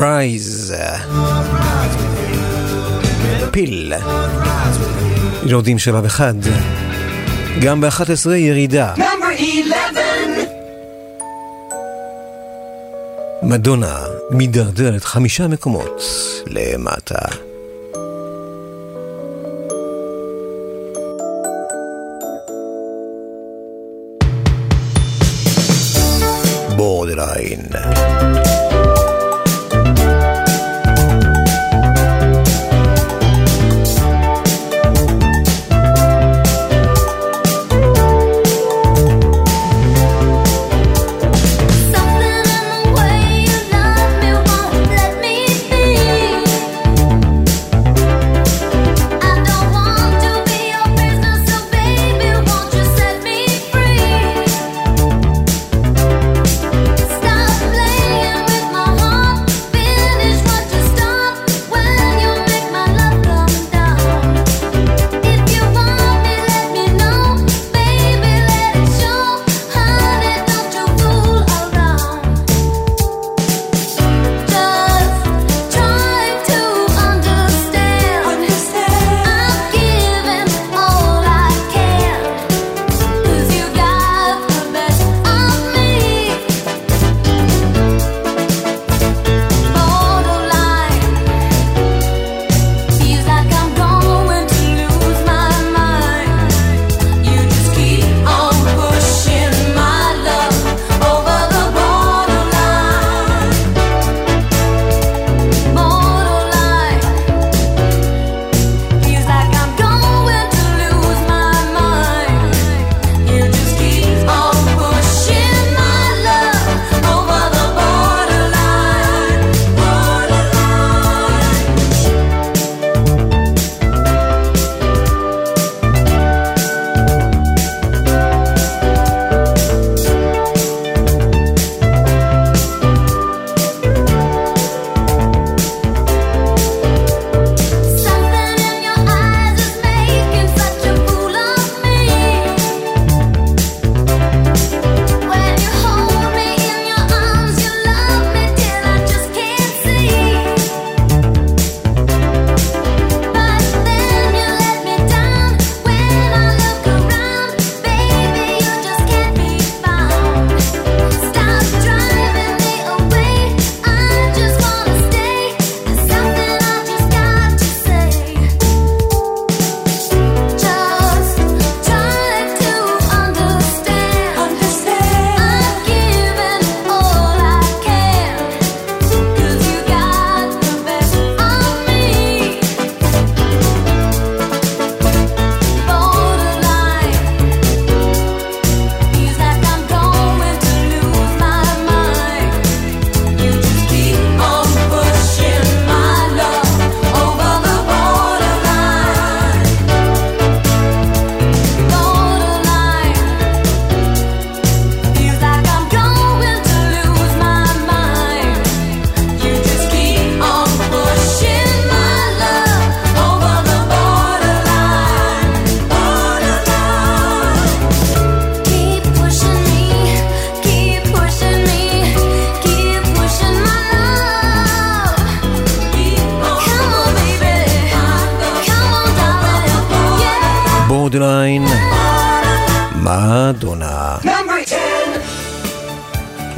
רייז. 0.00 0.74
פיל. 3.50 3.92
יורדים 5.42 5.78
שלב 5.78 6.04
אחד. 6.04 6.34
גם 7.60 7.80
ב-11 7.80 8.30
ירידה. 8.30 8.94
Number 8.96 9.34
11. 9.34 10.02
מדונה 13.42 13.98
מידרדרת 14.30 15.04
חמישה 15.04 15.48
מקומות 15.48 16.02
למטה. 16.46 17.18
בורדליין. 26.76 27.89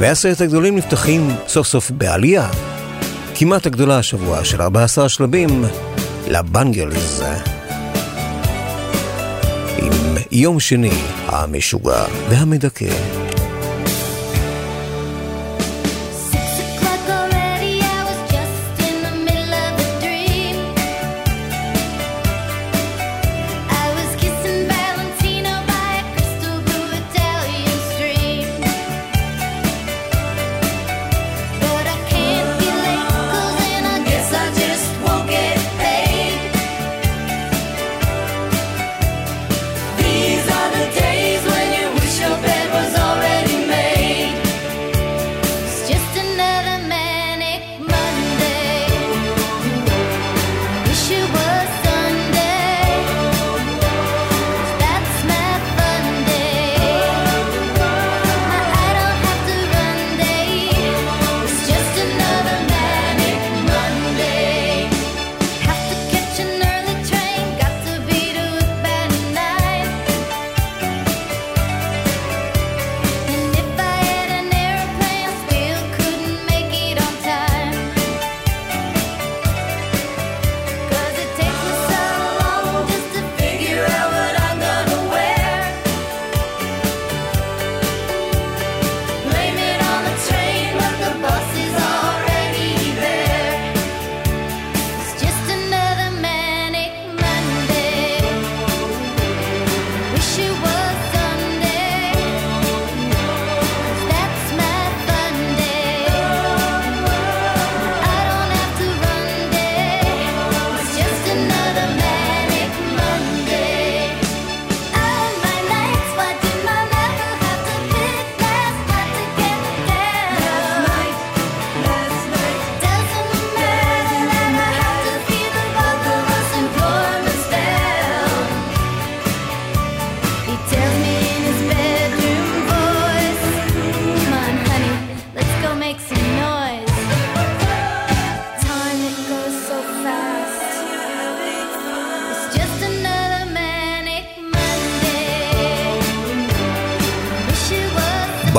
והעשרת 0.03 0.41
הגדולים 0.41 0.75
נפתחים 0.77 1.29
סוף 1.47 1.67
סוף 1.67 1.91
בעלייה, 1.91 2.49
כמעט 3.35 3.65
הגדולה 3.65 3.97
השבוע 3.97 4.43
של 4.45 4.61
14 4.61 5.09
שלבים 5.09 5.65
לבנגלס. 6.27 7.21
עם 9.77 9.91
יום 10.31 10.59
שני 10.59 11.01
המשוגע 11.27 12.05
והמדכא. 12.29 13.22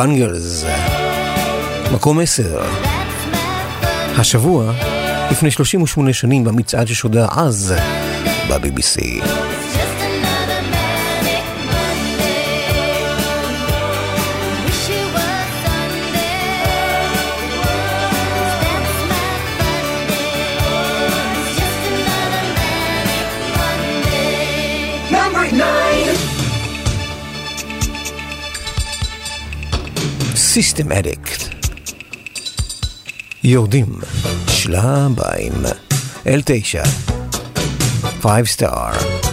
בנגלס, 0.04 0.64
מקום 1.92 2.20
עשר. 2.20 2.62
השבוע, 4.18 4.72
לפני 5.30 5.50
38 5.50 6.12
שנים 6.12 6.44
במצעד 6.44 6.86
ששודר 6.86 7.26
אז 7.30 7.74
ב-BBC. 8.48 9.24
סיסטם 30.54 30.92
אדיקט. 30.92 31.42
יורדים, 33.44 33.86
שלביים, 34.48 35.52
L9, 36.26 36.88
5 38.22 38.56
star. 38.56 39.23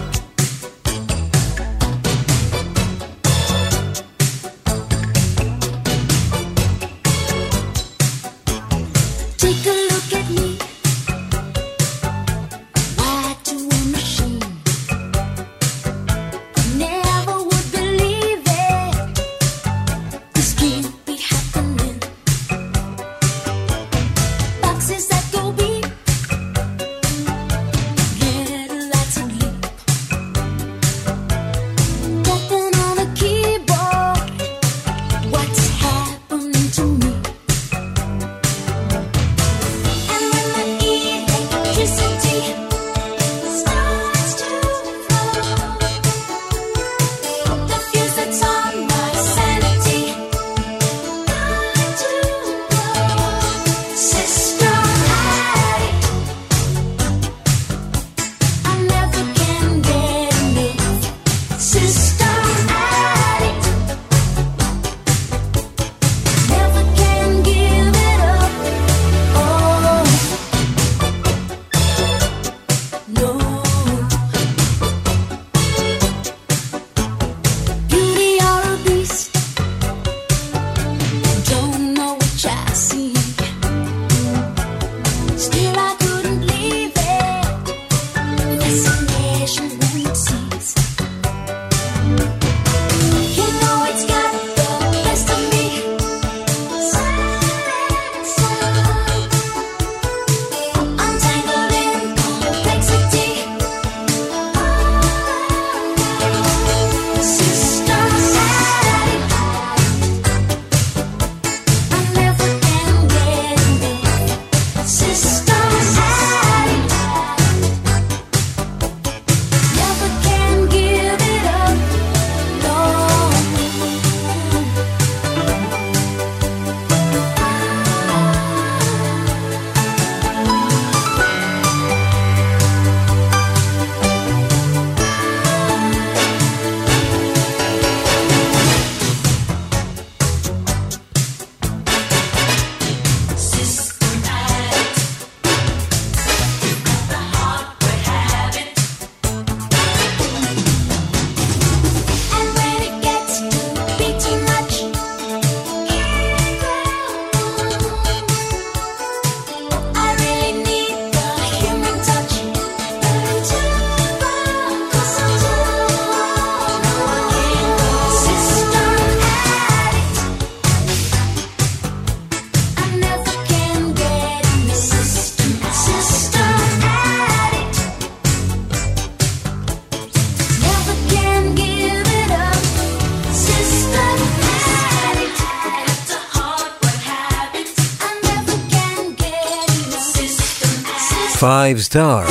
Five 191.72 191.82
Star. 191.82 192.22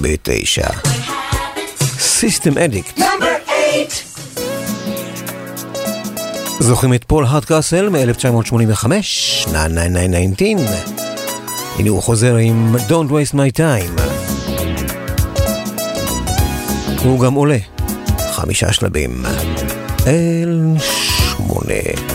בתשע. 0.00 0.68
System 1.98 2.58
Addict. 2.58 3.00
זוכרים 6.60 6.94
את 6.94 7.04
פול 7.04 7.24
הארדקאסל 7.24 7.88
מ-1985? 7.88 8.86
9919 9.46 10.46
הנה 11.78 11.90
הוא 11.90 12.02
חוזר 12.02 12.36
עם 12.36 12.76
Don't 12.88 13.10
Waste 13.10 13.34
My 13.34 13.58
Time. 13.58 14.02
הוא 17.04 17.20
גם 17.20 17.34
עולה. 17.34 17.58
חמישה 18.32 18.72
שלבים. 18.72 19.24
אל 20.06 20.60
שמונה. 20.80 22.11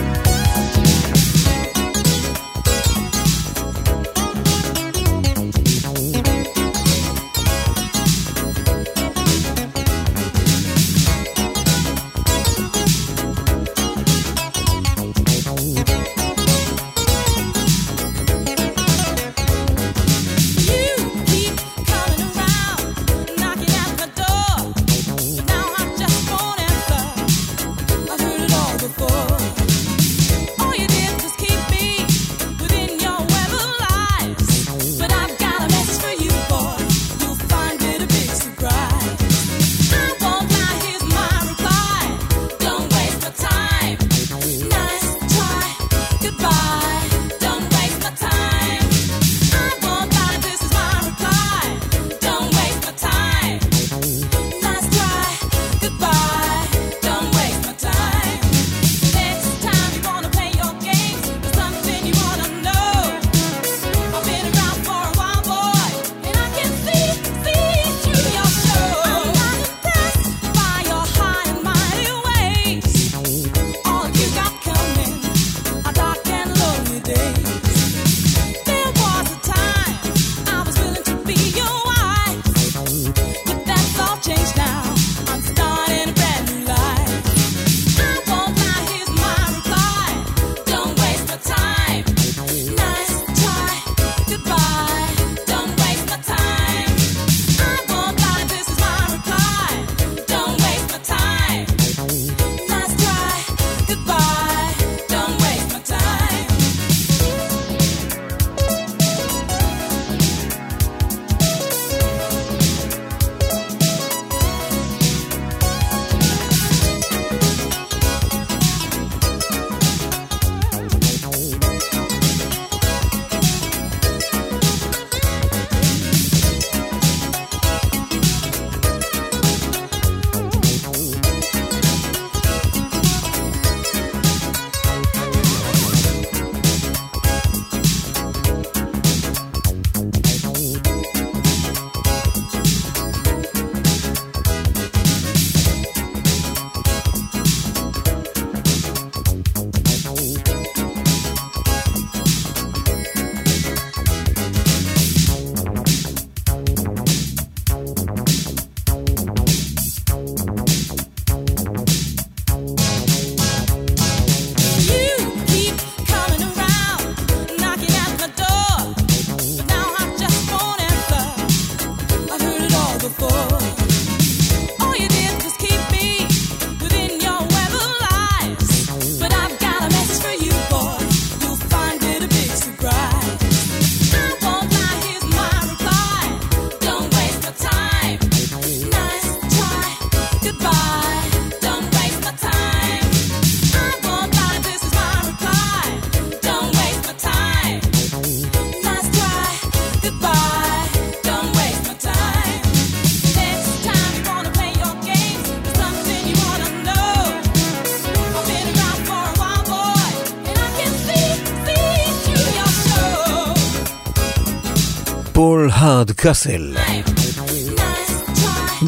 פול 215.38 215.70
הארד 215.72 216.10
קאסל. 216.10 216.74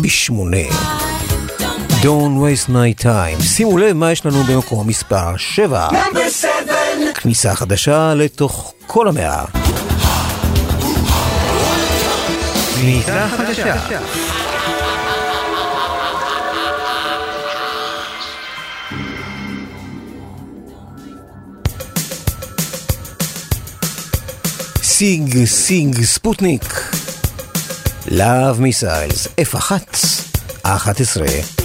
בשמונה. 0.02 0.56
Don't 2.02 2.36
waste 2.40 2.68
my 2.68 3.04
time. 3.04 3.42
שימו 3.42 3.78
לב 3.78 3.96
מה 3.96 4.12
יש 4.12 4.26
לנו 4.26 4.42
במקום 4.42 4.88
מספר 4.88 5.36
7. 5.36 5.88
כניסה 7.14 7.54
חדשה 7.54 8.14
לתוך 8.14 8.74
כל 8.86 9.08
המאה. 9.08 9.44
כניסה 12.80 13.28
חדשה. 13.28 13.76
סיג 25.00 25.44
סיג 25.44 26.02
ספוטניק. 26.04 26.64
Love 28.06 28.58
Missiles 28.58 29.42
F1, 29.54 29.96
A11 30.66 31.59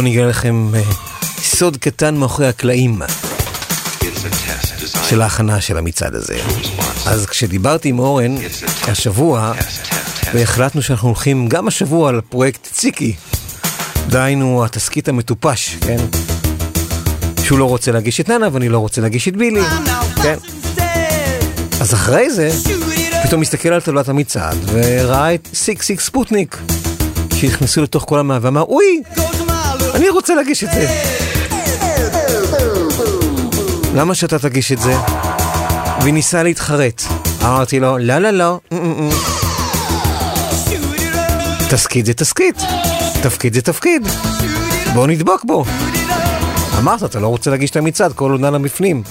בואו 0.00 0.10
נגלה 0.10 0.26
לכם 0.26 0.70
אה, 0.74 0.82
סוד 1.42 1.76
קטן 1.76 2.16
מאחורי 2.16 2.48
הקלעים 2.48 3.02
של 5.08 5.22
ההכנה 5.22 5.60
של 5.60 5.78
המצעד 5.78 6.14
הזה. 6.14 6.38
אז 7.06 7.26
כשדיברתי 7.26 7.88
עם 7.88 7.98
אורן 7.98 8.34
השבוע, 8.88 9.52
והחלטנו 10.34 10.82
שאנחנו 10.82 11.08
הולכים 11.08 11.48
גם 11.48 11.68
השבוע 11.68 12.08
על 12.08 12.20
פרויקט 12.20 12.68
ציקי, 12.72 13.14
דהיינו 14.06 14.64
התסכית 14.64 15.08
המטופש, 15.08 15.76
כן? 15.80 15.98
שהוא 17.42 17.58
לא 17.58 17.64
רוצה 17.64 17.92
להגיש 17.92 18.20
את 18.20 18.28
ננה 18.28 18.48
ואני 18.52 18.68
לא 18.68 18.78
רוצה 18.78 19.00
להגיש 19.00 19.28
את 19.28 19.36
בילי, 19.36 19.62
כן? 20.22 20.36
אז 21.80 21.94
אחרי 21.94 22.30
זה, 22.30 22.50
פתאום 23.22 23.40
מסתכל 23.40 23.68
על 23.68 23.80
טבלת 23.80 24.08
המצעד 24.08 24.56
וראה 24.66 25.34
את 25.34 25.48
סיק 25.54 25.82
סיק 25.82 26.00
ספוטניק 26.00 26.58
שנכנסו 27.34 27.82
לתוך 27.82 28.04
כל 28.08 28.18
המאה 28.18 28.38
ואמר, 28.42 28.62
אוי, 28.62 29.02
אני 29.94 30.08
רוצה 30.08 30.34
להגיש 30.34 30.64
את 30.64 30.68
זה. 30.72 30.86
למה 33.94 34.14
שאתה 34.14 34.38
תגיש 34.38 34.72
את 34.72 34.78
זה? 34.78 34.96
וניסה 36.04 36.42
להתחרט. 36.42 37.02
אמרתי 37.42 37.80
לו, 37.80 37.98
לא, 37.98 38.18
לא, 38.18 38.30
לא. 38.30 38.58
תסכית 41.70 42.06
זה 42.06 42.14
תסכית, 42.14 42.62
תפקיד 43.22 43.54
זה 43.54 43.62
תפקיד. 43.62 44.08
בוא 44.94 45.06
נדבוק 45.06 45.44
בו. 45.44 45.64
אמרת, 46.78 47.04
אתה 47.04 47.20
לא 47.20 47.28
רוצה 47.28 47.50
להגיש 47.50 47.70
את 47.70 47.76
המצעד, 47.76 48.12
כל 48.12 48.30
עוד 48.30 48.40
ננה 48.40 48.58
בפנים. 48.58 49.02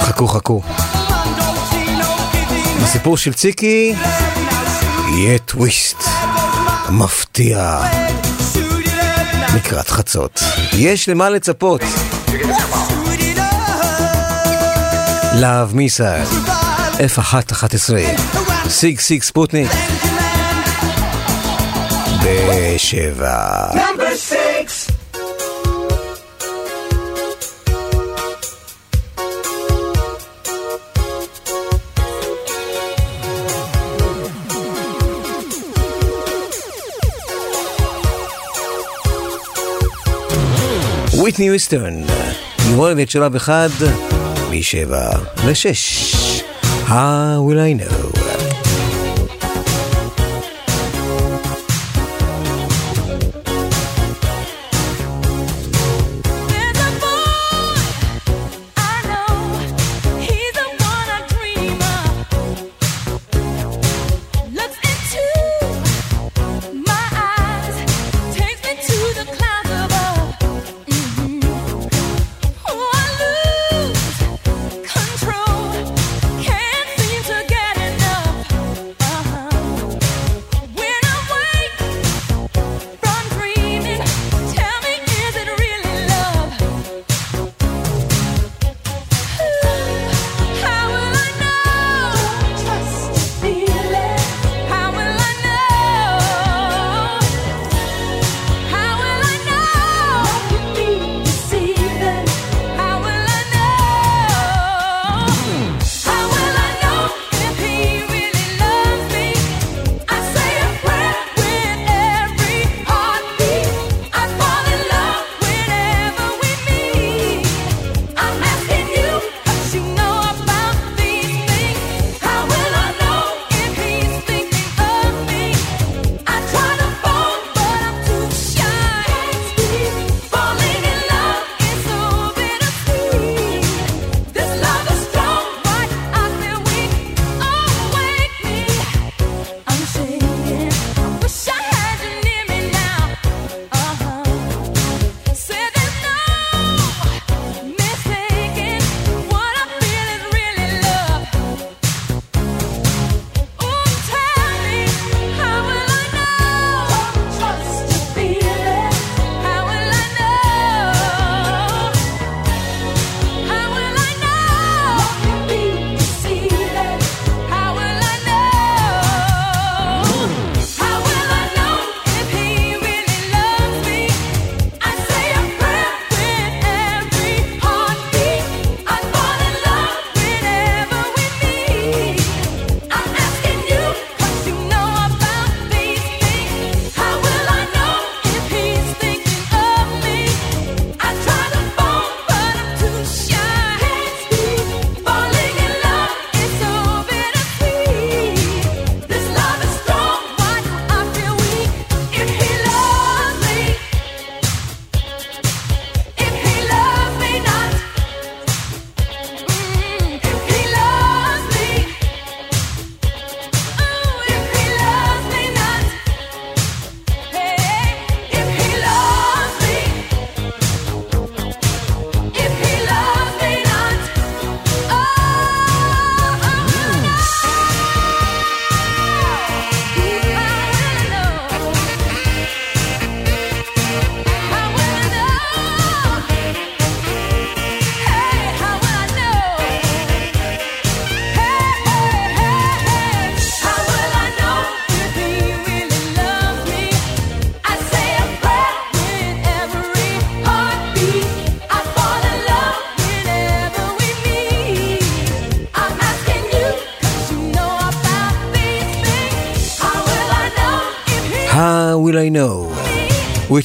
חכו, 0.00 0.28
חכו. 0.28 0.62
בסיפור 2.82 3.16
של 3.16 3.32
ציקי, 3.32 3.94
יהיה 5.14 5.38
טוויסט. 5.38 6.17
מפתיע. 6.90 7.80
לקראת 9.56 9.88
חצות. 9.88 10.42
יש 10.72 11.08
למה 11.08 11.30
לצפות. 11.30 11.80
להב 15.34 15.74
מיסה, 15.74 16.16
F111, 16.92 17.94
סיג 18.68 19.00
סיג 19.00 19.22
ספוטניק, 19.22 19.70
בשבע. 22.24 23.68
וויטני 41.28 41.46
יוסטון, 41.46 42.02
יורדת 42.70 43.10
שלב 43.10 43.34
אחד, 43.34 43.68
משבע 44.50 45.10
לשש. 45.46 46.42
How 46.86 47.40
will 47.46 47.58
I 47.58 47.82
know? 47.82 48.07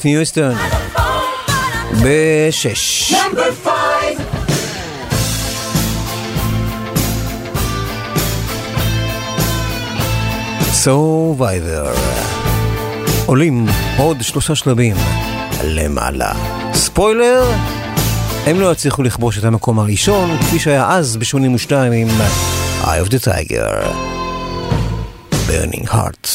מיוסטון. 0.04 0.54
בשש. 2.02 3.12
Number 3.12 3.68
Survivor. 10.84 11.94
עולים 13.26 13.66
עוד 13.96 14.16
שלושה 14.22 14.54
שלבים 14.54 14.96
למעלה. 15.64 16.32
ספוילר, 16.72 17.50
הם 18.46 18.60
לא 18.60 18.72
יצליחו 18.72 19.02
לכבוש 19.02 19.38
את 19.38 19.44
המקום 19.44 19.78
הראשון, 19.78 20.38
כפי 20.40 20.58
שהיה 20.58 20.90
אז 20.90 21.16
ב-82 21.16 21.72
עם 21.74 22.08
Eye 22.82 23.06
of 23.06 23.08
the 23.08 23.28
Tiger. 23.28 23.86
Burning 25.30 25.88
Hearts. 25.88 26.33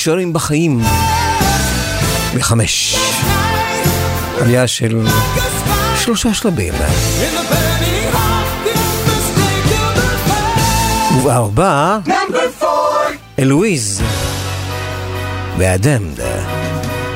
נשארים 0.00 0.32
בחיים. 0.32 0.80
בחמש. 2.34 2.96
עלייה 4.40 4.66
של 4.66 5.06
שלושה 5.96 6.34
שלבים. 6.34 6.74
ובארבע, 11.16 11.98
אלוויז 13.38 14.02
ואדמד 15.58 16.20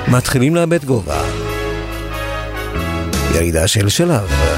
מתחילים 0.08 0.54
לאבד 0.54 0.84
גובה. 0.84 1.22
ירידה 3.34 3.68
של 3.68 3.88
שלב. 3.88 4.53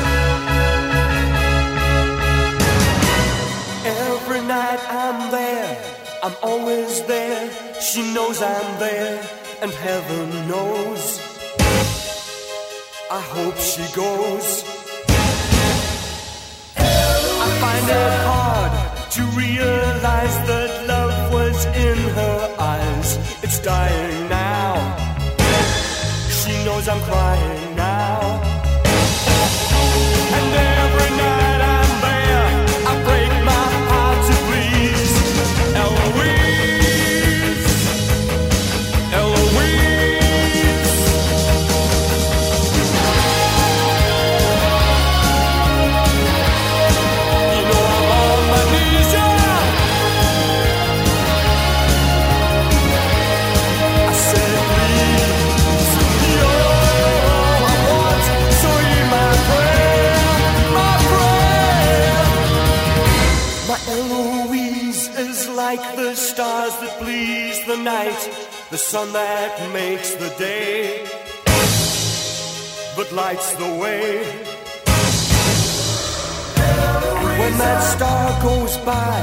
by. 78.86 79.18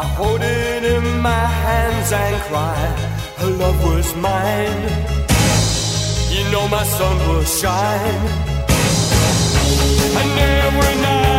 I 0.00 0.04
hold 0.16 0.40
it 0.40 0.82
in 0.94 1.20
my 1.20 1.46
hands 1.64 2.10
and 2.12 2.36
cry, 2.48 2.82
her 3.40 3.50
love 3.62 3.78
was 3.84 4.08
mine. 4.16 4.84
You 6.34 6.42
know 6.50 6.66
my 6.66 6.84
sun 6.96 7.16
will 7.28 7.44
shine. 7.44 8.24
And 10.20 10.30
every 10.40 10.94
night. 11.02 11.31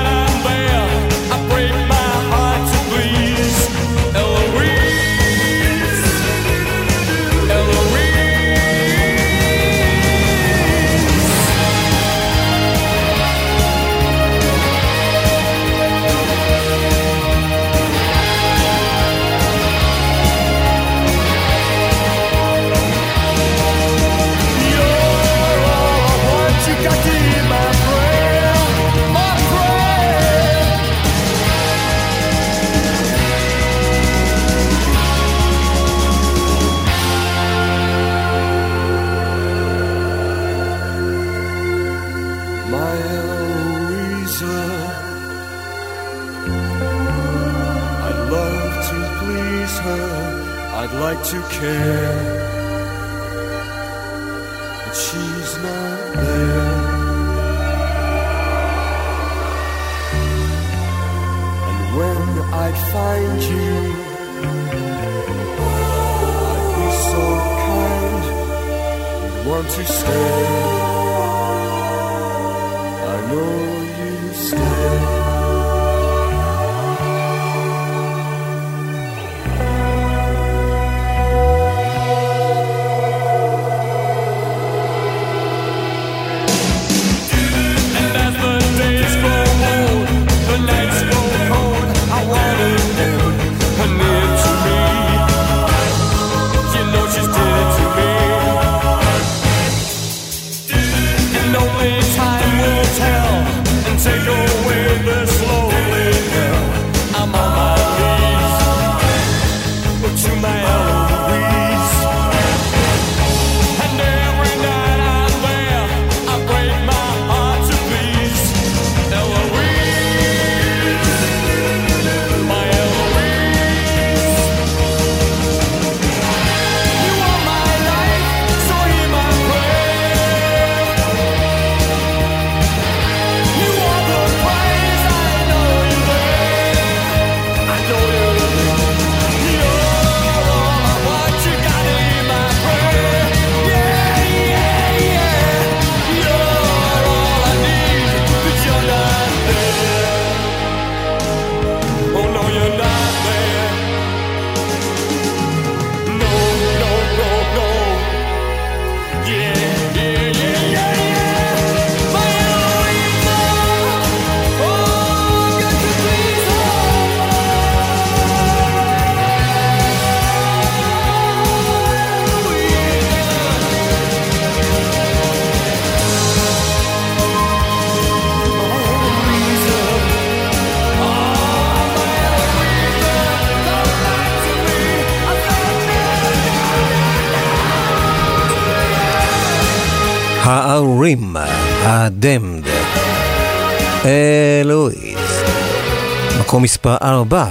מספר 196.63 196.95
4. 197.01 197.45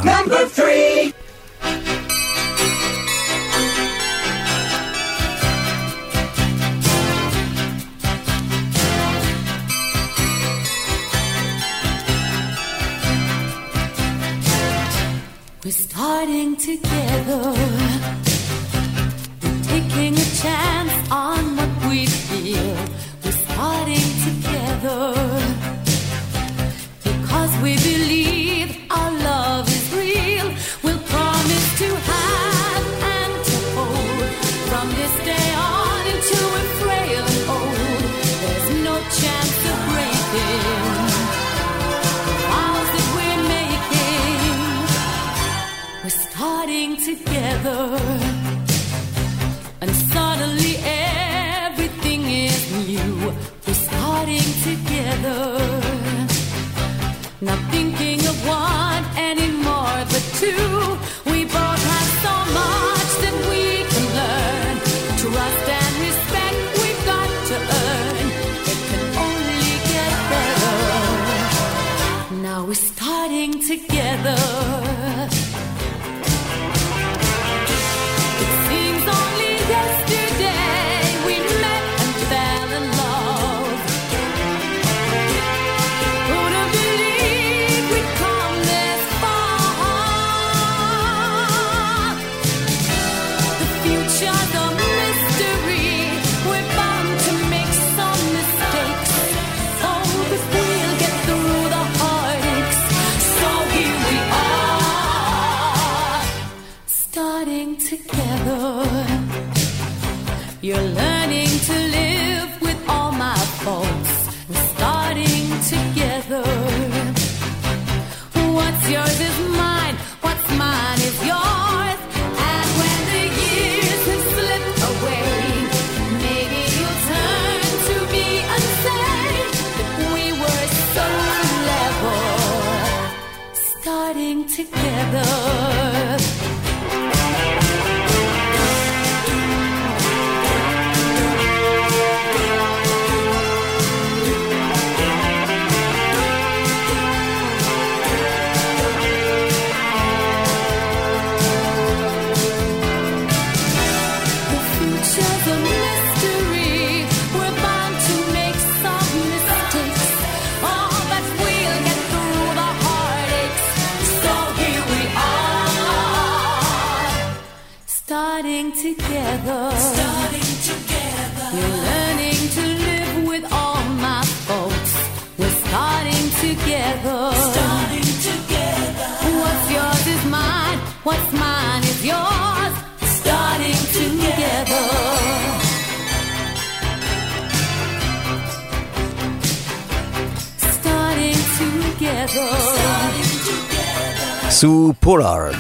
סו 194.50 194.92
פולארד, 195.00 195.54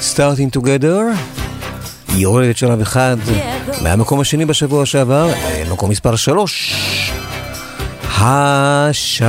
Starting 0.00 0.52
Together, 0.52 1.00
היא 2.08 2.22
יורדת 2.22 2.56
שלב 2.56 2.80
אחד 2.80 3.16
מהמקום 3.82 4.20
השני 4.20 4.44
בשבוע 4.46 4.86
שעבר, 4.86 5.28
מקום 5.72 5.90
מספר 5.90 6.16
שלוש, 6.16 6.74
השבוע. 8.18 9.26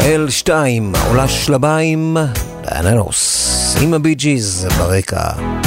אל 0.00 0.30
שתיים, 0.30 0.92
עולה 1.08 1.28
שלבים, 1.28 2.16
דיאנה 2.62 3.02
עם 3.80 3.94
ה 3.94 3.99
Bee 3.99 4.14
Gees 4.14 4.68
ברקע. 4.78 5.59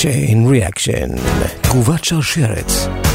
Chain 0.00 0.46
Reaction, 0.46 1.20
תגובת 1.62 2.04
שרשרת. 2.04 3.09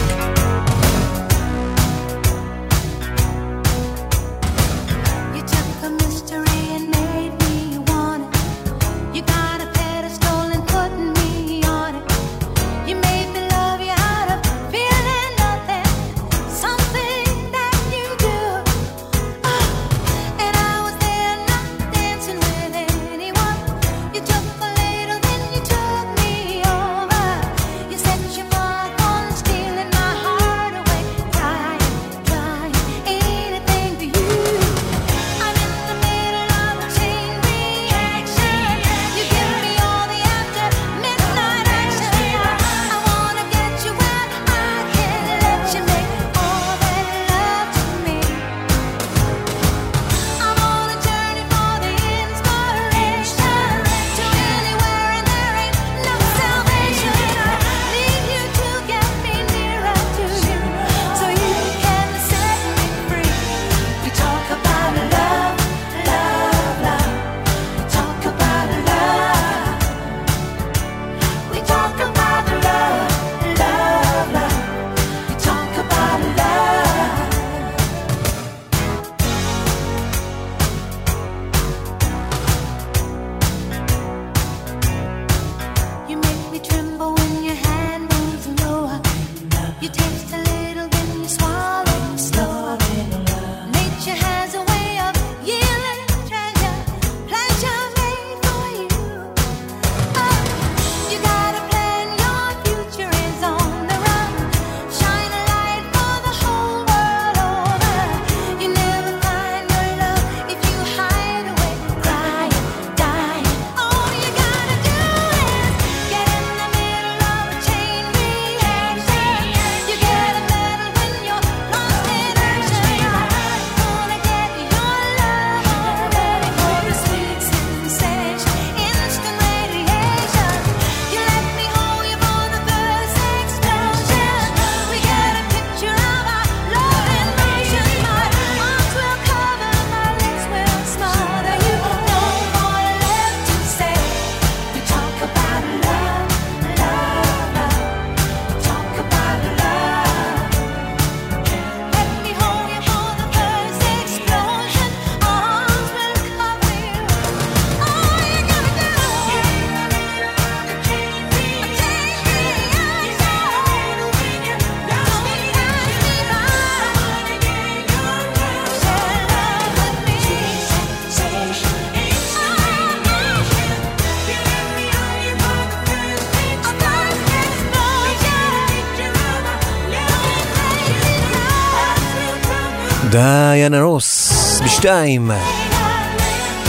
דיאנה 183.69 183.83
רוס, 183.83 184.31
בשתיים, 184.65 185.31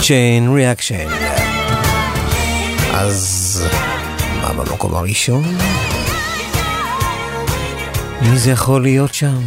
צ'יין 0.03 0.55
ריאקשן. 0.55 1.09
אז 2.93 3.63
מה 4.41 4.53
במקום 4.53 4.95
הראשון? 4.95 5.45
מי 8.23 8.39
זה 8.39 8.51
יכול 8.51 8.83
להיות 8.83 9.15
שם? 9.15 9.39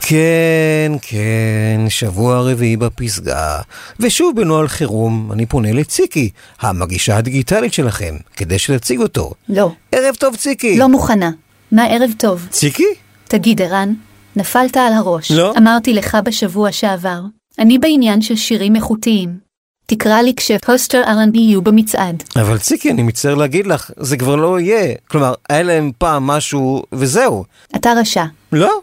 כן, 0.00 0.92
כן, 1.02 1.80
שבוע 1.88 2.50
רביעי 2.50 2.76
בפסגה. 2.76 3.60
ושוב 4.00 4.36
בנוהל 4.36 4.68
חירום, 4.68 5.32
אני 5.32 5.46
פונה 5.46 5.72
לציקי, 5.72 6.30
המגישה 6.60 7.16
הדיגיטלית 7.16 7.74
שלכם, 7.74 8.16
כדי 8.36 8.58
שתציג 8.58 9.00
אותו. 9.00 9.32
לא. 9.48 9.72
ערב 9.92 10.14
טוב, 10.14 10.36
ציקי. 10.36 10.78
לא 10.78 10.88
מוכנה. 10.88 11.30
מה 11.72 11.86
ערב 11.86 12.10
טוב? 12.18 12.46
ציקי? 12.50 12.86
תגיד, 13.28 13.62
ערן, 13.62 13.94
נפלת 14.36 14.76
על 14.76 14.92
הראש. 14.92 15.30
לא. 15.30 15.54
אמרתי 15.58 15.94
לך 15.94 16.18
בשבוע 16.24 16.72
שעבר. 16.72 17.20
אני 17.58 17.78
בעניין 17.78 18.22
של 18.22 18.36
שירים 18.36 18.76
איכותיים. 18.76 19.38
תקרא 19.86 20.20
לי 20.20 20.34
כשפוסטר 20.36 21.02
R&B 21.04 21.38
יהיו 21.38 21.62
במצעד. 21.62 22.22
אבל 22.36 22.58
ציקי, 22.58 22.90
אני 22.90 23.02
מצטער 23.02 23.34
להגיד 23.34 23.66
לך, 23.66 23.90
זה 23.96 24.16
כבר 24.16 24.36
לא 24.36 24.60
יהיה. 24.60 24.94
כלומר, 25.08 25.34
היה 25.48 25.62
להם 25.62 25.90
פעם 25.98 26.26
משהו, 26.26 26.82
וזהו. 26.92 27.44
אתה 27.76 27.92
רשע. 27.96 28.24
לא? 28.52 28.80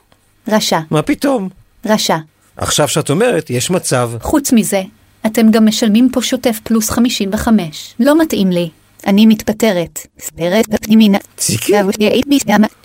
רשע. 0.47 0.79
מה 0.91 1.01
פתאום? 1.01 1.49
רשע. 1.85 2.17
עכשיו 2.57 2.87
שאת 2.87 3.09
אומרת, 3.09 3.49
יש 3.49 3.69
מצב. 3.71 4.11
חוץ 4.21 4.53
מזה, 4.53 4.81
אתם 5.25 5.51
גם 5.51 5.65
משלמים 5.65 6.09
פה 6.11 6.21
שוטף 6.21 6.59
פלוס 6.63 6.89
55. 6.89 7.93
לא 7.99 8.21
מתאים 8.21 8.51
לי. 8.51 8.69
אני 9.07 9.25
מתפטרת. 9.25 9.99
ספרת 10.19 10.67
בפנימינה. 10.69 11.17
ציקי? 11.37 11.73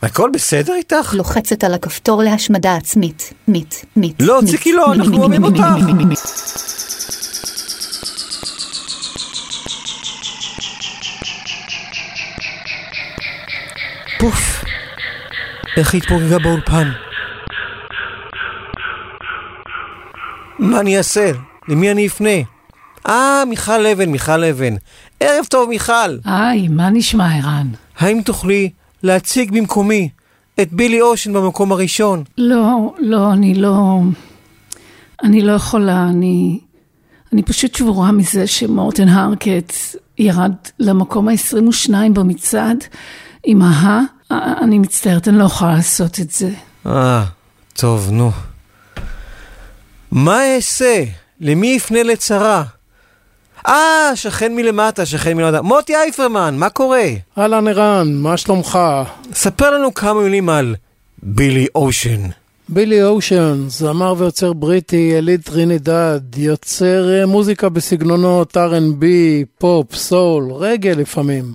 הכל 0.02 0.30
בסדר 0.34 0.74
איתך? 0.74 1.14
לוחצת 1.14 1.64
על 1.64 1.74
הכפתור 1.74 2.22
להשמדה 2.22 2.76
עצמית. 2.76 3.32
מית, 3.48 3.84
מית. 3.96 4.16
לא. 4.20 4.40
ציקי, 4.46 4.72
לא, 4.72 4.92
אנחנו 4.92 5.16
אוהבים 5.16 5.44
אותך. 5.44 5.62
פוף, 14.18 14.64
איך 15.76 15.94
היא 15.94 16.02
התפוגגה 16.02 16.38
באולפן? 16.38 16.90
מה 20.58 20.80
אני 20.80 20.98
אעשה? 20.98 21.32
למי 21.68 21.90
אני 21.90 22.06
אפנה? 22.06 22.30
אה, 23.08 23.42
מיכל 23.48 23.86
אבן, 23.86 24.08
מיכל 24.08 24.44
אבן. 24.44 24.74
ערב 25.20 25.44
טוב, 25.44 25.68
מיכל. 25.68 26.18
היי, 26.24 26.68
מה 26.68 26.90
נשמע, 26.90 27.36
ערן? 27.36 27.68
האם 27.98 28.20
תוכלי 28.24 28.70
להציג 29.02 29.50
במקומי 29.52 30.08
את 30.60 30.72
בילי 30.72 31.00
אושן 31.00 31.32
במקום 31.32 31.72
הראשון? 31.72 32.24
לא, 32.38 32.94
לא, 32.98 33.32
אני 33.32 33.54
לא... 33.54 34.00
אני 35.22 35.42
לא 35.42 35.52
יכולה, 35.52 36.02
אני... 36.08 36.60
אני 37.32 37.42
פשוט 37.42 37.74
שבורה 37.74 38.12
מזה 38.12 38.46
שמורטן 38.46 39.08
הרקט 39.08 39.72
ירד 40.18 40.54
למקום 40.78 41.28
ה-22 41.28 41.92
במצעד 42.12 42.84
עם 43.44 43.62
ההא. 43.62 44.00
אני 44.62 44.78
מצטערת, 44.78 45.28
אני 45.28 45.38
לא 45.38 45.44
יכולה 45.44 45.74
לעשות 45.74 46.20
את 46.20 46.30
זה. 46.30 46.50
אה, 46.86 47.24
טוב, 47.72 48.08
נו. 48.10 48.30
מה 50.10 50.54
אעשה? 50.54 51.04
למי 51.40 51.76
אפנה 51.76 52.02
לצרה? 52.02 52.64
אה, 53.66 54.10
שכן 54.14 54.56
מלמטה, 54.56 55.06
שכן 55.06 55.36
מלמטה. 55.36 55.62
מוטי 55.62 55.96
אייפרמן, 55.96 56.56
מה 56.58 56.68
קורה? 56.68 57.04
אהלן 57.38 57.68
ערן, 57.68 58.14
מה 58.14 58.36
שלומך? 58.36 58.78
ספר 59.32 59.70
לנו 59.70 59.94
כמה 59.94 60.20
מילים 60.22 60.48
על 60.48 60.74
בילי 61.22 61.66
אושן. 61.74 62.20
בילי 62.68 63.02
אושן, 63.02 63.64
זמר 63.68 64.14
ויוצר 64.18 64.52
בריטי, 64.52 65.12
יליד 65.16 65.42
טרינידד, 65.42 66.20
יוצר 66.36 67.10
אה, 67.12 67.26
מוזיקה 67.26 67.68
בסגנונות 67.68 68.56
R&B, 68.56 69.04
פופ, 69.58 69.94
סול, 69.94 70.52
רגאיי 70.52 70.94
לפעמים. 70.98 71.52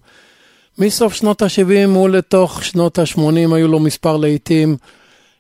מסוף 0.78 1.14
שנות 1.14 1.42
ה-70 1.42 1.98
ולתוך 1.98 2.64
שנות 2.64 3.00
ה-80 3.00 3.56
היו 3.56 3.68
לו 3.68 3.80
מספר 3.80 4.18
להיטים. 4.18 4.78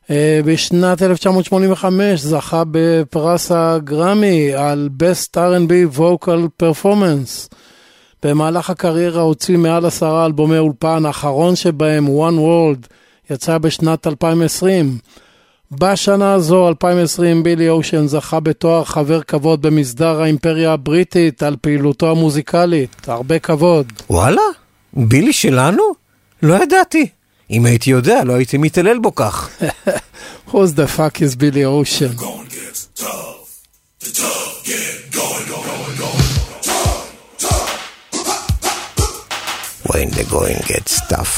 אה, 0.10 0.40
בשנת 0.45 1.02
1985 1.02 2.22
זכה 2.22 2.64
בפרס 2.72 3.52
הגרמי 3.52 4.53
על 4.53 4.90
Best 4.99 5.38
R&B 5.38 5.98
Vocal 5.98 6.64
Performance. 6.64 7.56
במהלך 8.23 8.69
הקריירה 8.69 9.22
הוציא 9.22 9.57
מעל 9.57 9.86
עשרה 9.86 10.26
אלבומי 10.26 10.57
אולפן, 10.57 11.06
האחרון 11.06 11.56
שבהם, 11.56 12.07
One 12.07 12.40
World, 12.40 12.88
יצא 13.30 13.57
בשנת 13.57 14.07
2020. 14.07 14.98
בשנה 15.72 16.34
הזו, 16.34 16.68
2020, 16.68 17.44
בילי 17.44 17.69
אושן 17.69 18.07
זכה 18.07 18.40
בתואר 18.40 18.84
חבר 18.84 19.22
כבוד 19.22 19.61
במסדר 19.61 20.22
האימפריה 20.22 20.73
הבריטית 20.73 21.44
על 21.44 21.56
פעילותו 21.61 22.11
המוזיקלית. 22.11 23.07
הרבה 23.07 23.40
כבוד. 23.40 23.94
וואלה? 24.10 24.41
בילי 24.94 25.34
שלנו? 25.34 25.84
לא 26.44 26.64
ידעתי. 26.64 27.07
אם 27.52 27.66
הייתי 27.66 27.90
יודע, 27.90 28.24
לא 28.24 28.34
הייתי 28.34 28.58
מתעלל 28.58 29.00
בו 29.00 29.16
כך. 29.16 29.50
Who's 30.50 30.74
the 30.76 30.98
fuck 30.98 31.16
is 31.18 31.38
בילי 31.38 31.66
אושן? 31.66 32.12
When 39.90 40.10
the 40.18 40.24
going 40.36 40.62
gets 40.72 40.94
tough, 41.12 41.36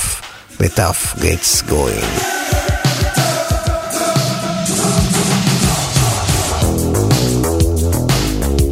the 0.60 0.70
tough 0.80 1.02
gets 1.22 1.62
going. 1.62 2.08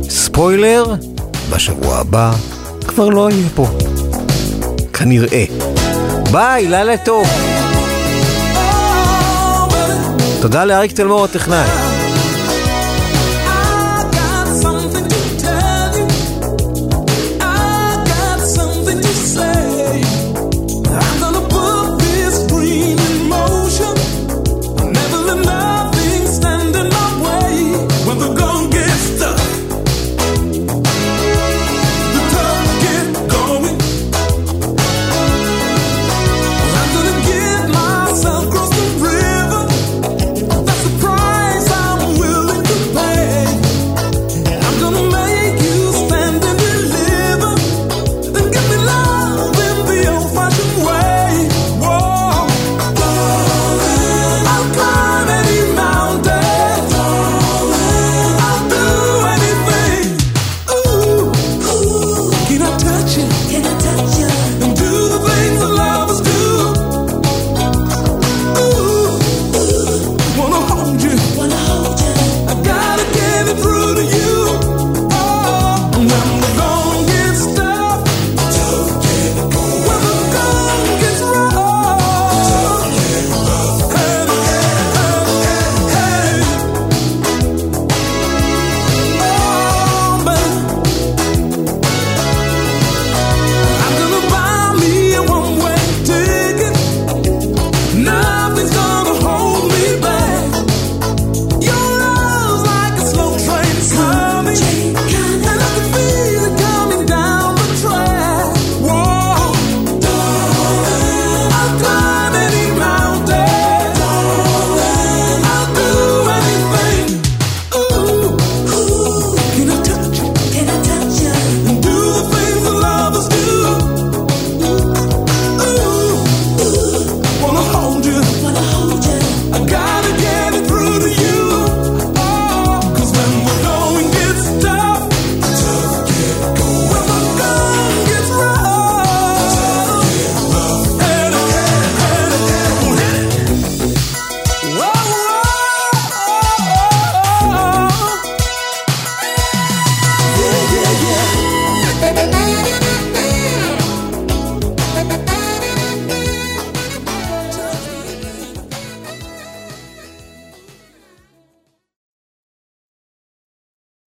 ספוילר, 0.09 0.83
בשבוע 1.49 1.97
הבא 1.97 2.31
כבר 2.87 3.09
לא 3.09 3.31
יהיה 3.31 3.49
פה. 3.55 3.67
כנראה. 4.93 5.78
ביי, 6.31 6.67
לילה 6.67 6.97
טוב. 6.97 7.27
תודה 10.41 10.65
לאריק 10.65 10.91
תלמור 10.91 11.25
הטכנאי. 11.25 11.88